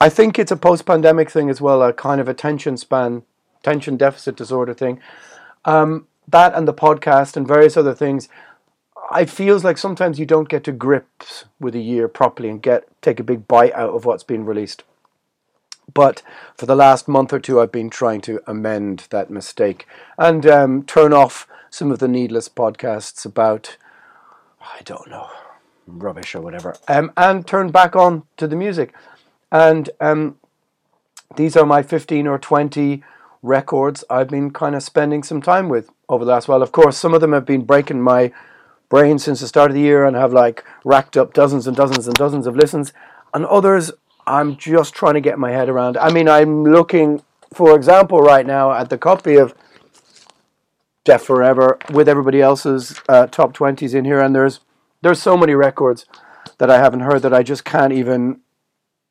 I 0.00 0.08
think 0.08 0.38
it's 0.38 0.50
a 0.50 0.56
post 0.56 0.86
pandemic 0.86 1.30
thing 1.30 1.50
as 1.50 1.60
well, 1.60 1.82
a 1.82 1.92
kind 1.92 2.20
of 2.20 2.28
attention 2.28 2.76
span, 2.76 3.22
attention 3.60 3.96
deficit 3.96 4.36
disorder 4.36 4.74
thing. 4.74 5.00
Um, 5.64 6.06
that 6.26 6.54
and 6.54 6.66
the 6.66 6.74
podcast 6.74 7.36
and 7.36 7.46
various 7.46 7.76
other 7.76 7.94
things. 7.94 8.28
It 9.16 9.30
feels 9.30 9.64
like 9.64 9.78
sometimes 9.78 10.18
you 10.18 10.26
don't 10.26 10.48
get 10.48 10.64
to 10.64 10.72
grips 10.72 11.46
with 11.58 11.74
a 11.74 11.80
year 11.80 12.08
properly 12.08 12.48
and 12.48 12.60
get 12.60 12.86
take 13.00 13.18
a 13.18 13.24
big 13.24 13.48
bite 13.48 13.72
out 13.72 13.90
of 13.90 14.04
what's 14.04 14.22
been 14.24 14.44
released. 14.44 14.84
But 15.94 16.22
for 16.56 16.66
the 16.66 16.76
last 16.76 17.08
month 17.08 17.32
or 17.32 17.40
two, 17.40 17.60
I've 17.60 17.72
been 17.72 17.90
trying 17.90 18.20
to 18.22 18.40
amend 18.46 19.06
that 19.10 19.30
mistake 19.30 19.86
and 20.18 20.46
um, 20.46 20.82
turn 20.82 21.12
off 21.12 21.48
some 21.70 21.90
of 21.90 21.98
the 21.98 22.08
needless 22.08 22.48
podcasts 22.48 23.24
about, 23.24 23.76
I 24.60 24.82
don't 24.84 25.08
know, 25.08 25.28
rubbish 25.86 26.34
or 26.34 26.42
whatever, 26.42 26.76
um, 26.86 27.10
and 27.16 27.46
turn 27.46 27.70
back 27.70 27.96
on 27.96 28.24
to 28.36 28.46
the 28.46 28.56
music. 28.56 28.92
And 29.50 29.88
um, 30.00 30.36
these 31.36 31.56
are 31.56 31.64
my 31.64 31.82
15 31.82 32.26
or 32.26 32.38
20 32.38 33.02
records 33.42 34.04
I've 34.10 34.28
been 34.28 34.50
kind 34.50 34.74
of 34.74 34.82
spending 34.82 35.22
some 35.22 35.40
time 35.40 35.68
with 35.68 35.90
over 36.08 36.24
the 36.24 36.32
last 36.32 36.48
while. 36.48 36.62
Of 36.62 36.72
course, 36.72 36.98
some 36.98 37.14
of 37.14 37.20
them 37.20 37.32
have 37.32 37.46
been 37.46 37.64
breaking 37.64 38.02
my 38.02 38.32
brain 38.88 39.18
since 39.18 39.40
the 39.40 39.48
start 39.48 39.70
of 39.70 39.74
the 39.74 39.80
year 39.80 40.04
and 40.04 40.16
have 40.16 40.32
like 40.32 40.64
racked 40.84 41.16
up 41.16 41.34
dozens 41.34 41.66
and 41.66 41.76
dozens 41.76 42.06
and 42.06 42.16
dozens 42.16 42.46
of 42.46 42.56
listens. 42.56 42.92
And 43.34 43.44
others 43.46 43.92
I'm 44.28 44.56
just 44.56 44.94
trying 44.94 45.14
to 45.14 45.20
get 45.20 45.38
my 45.38 45.50
head 45.50 45.68
around. 45.68 45.96
I 45.96 46.10
mean, 46.10 46.28
I'm 46.28 46.62
looking, 46.64 47.22
for 47.52 47.74
example, 47.74 48.20
right 48.20 48.46
now 48.46 48.72
at 48.72 48.90
the 48.90 48.98
copy 48.98 49.36
of 49.36 49.54
Deaf 51.04 51.22
Forever 51.22 51.78
with 51.90 52.08
everybody 52.08 52.42
else's 52.42 53.00
uh, 53.08 53.26
top 53.26 53.56
20s 53.56 53.94
in 53.94 54.04
here, 54.04 54.20
and 54.20 54.34
there's 54.34 54.60
there's 55.00 55.22
so 55.22 55.36
many 55.36 55.54
records 55.54 56.04
that 56.58 56.70
I 56.70 56.76
haven't 56.78 57.00
heard 57.00 57.22
that 57.22 57.32
I 57.32 57.42
just 57.42 57.64
can't 57.64 57.92
even, 57.92 58.40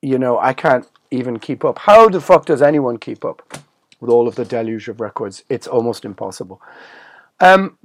you 0.01 0.19
know, 0.19 0.37
I 0.37 0.53
can't 0.53 0.85
even 1.11 1.39
keep 1.39 1.63
up. 1.63 1.79
How 1.79 2.09
the 2.09 2.21
fuck 2.21 2.45
does 2.45 2.61
anyone 2.61 2.97
keep 2.97 3.23
up 3.23 3.57
with 3.99 4.11
all 4.11 4.27
of 4.27 4.35
the 4.35 4.45
deluge 4.45 4.89
of 4.89 4.99
records? 4.99 5.43
It's 5.49 5.65
almost 5.65 6.03
impossible. 6.03 6.61
Um, 7.39 7.77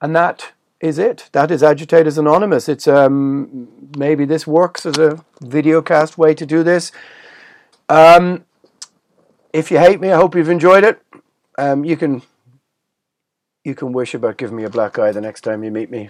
and 0.00 0.14
that 0.14 0.52
is 0.80 0.98
it. 0.98 1.28
That 1.32 1.50
is 1.50 1.62
Agitators 1.62 2.18
Anonymous. 2.18 2.68
It's 2.68 2.86
um, 2.86 3.68
maybe 3.96 4.24
this 4.24 4.46
works 4.46 4.84
as 4.86 4.98
a 4.98 5.24
video 5.40 5.82
cast 5.82 6.18
way 6.18 6.34
to 6.34 6.46
do 6.46 6.62
this. 6.62 6.92
Um, 7.88 8.44
if 9.52 9.70
you 9.70 9.78
hate 9.78 10.00
me, 10.00 10.10
I 10.10 10.16
hope 10.16 10.34
you've 10.34 10.50
enjoyed 10.50 10.84
it. 10.84 11.00
Um, 11.58 11.84
you 11.84 11.96
can 11.96 12.22
you 13.64 13.74
can 13.74 13.92
wish 13.92 14.14
about 14.14 14.36
giving 14.36 14.56
me 14.56 14.64
a 14.64 14.70
black 14.70 14.98
eye 14.98 15.12
the 15.12 15.20
next 15.20 15.40
time 15.40 15.64
you 15.64 15.70
meet 15.70 15.90
me. 15.90 16.08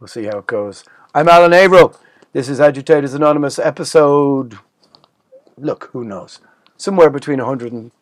We'll 0.00 0.08
see 0.08 0.24
how 0.24 0.38
it 0.38 0.46
goes. 0.46 0.84
I'm 1.14 1.28
Alan 1.28 1.52
Averill. 1.52 1.98
This 2.32 2.48
is 2.48 2.60
Agitators 2.60 3.14
Anonymous 3.14 3.58
episode. 3.58 4.58
Look, 5.56 5.88
who 5.92 6.04
knows? 6.04 6.40
Somewhere 6.76 7.08
between 7.08 7.38
100 7.38 7.72
and 7.72 7.92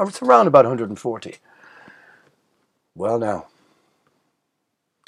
it's 0.00 0.22
around 0.22 0.46
about 0.46 0.64
140. 0.64 1.36
Well, 2.94 3.18
now. 3.18 3.46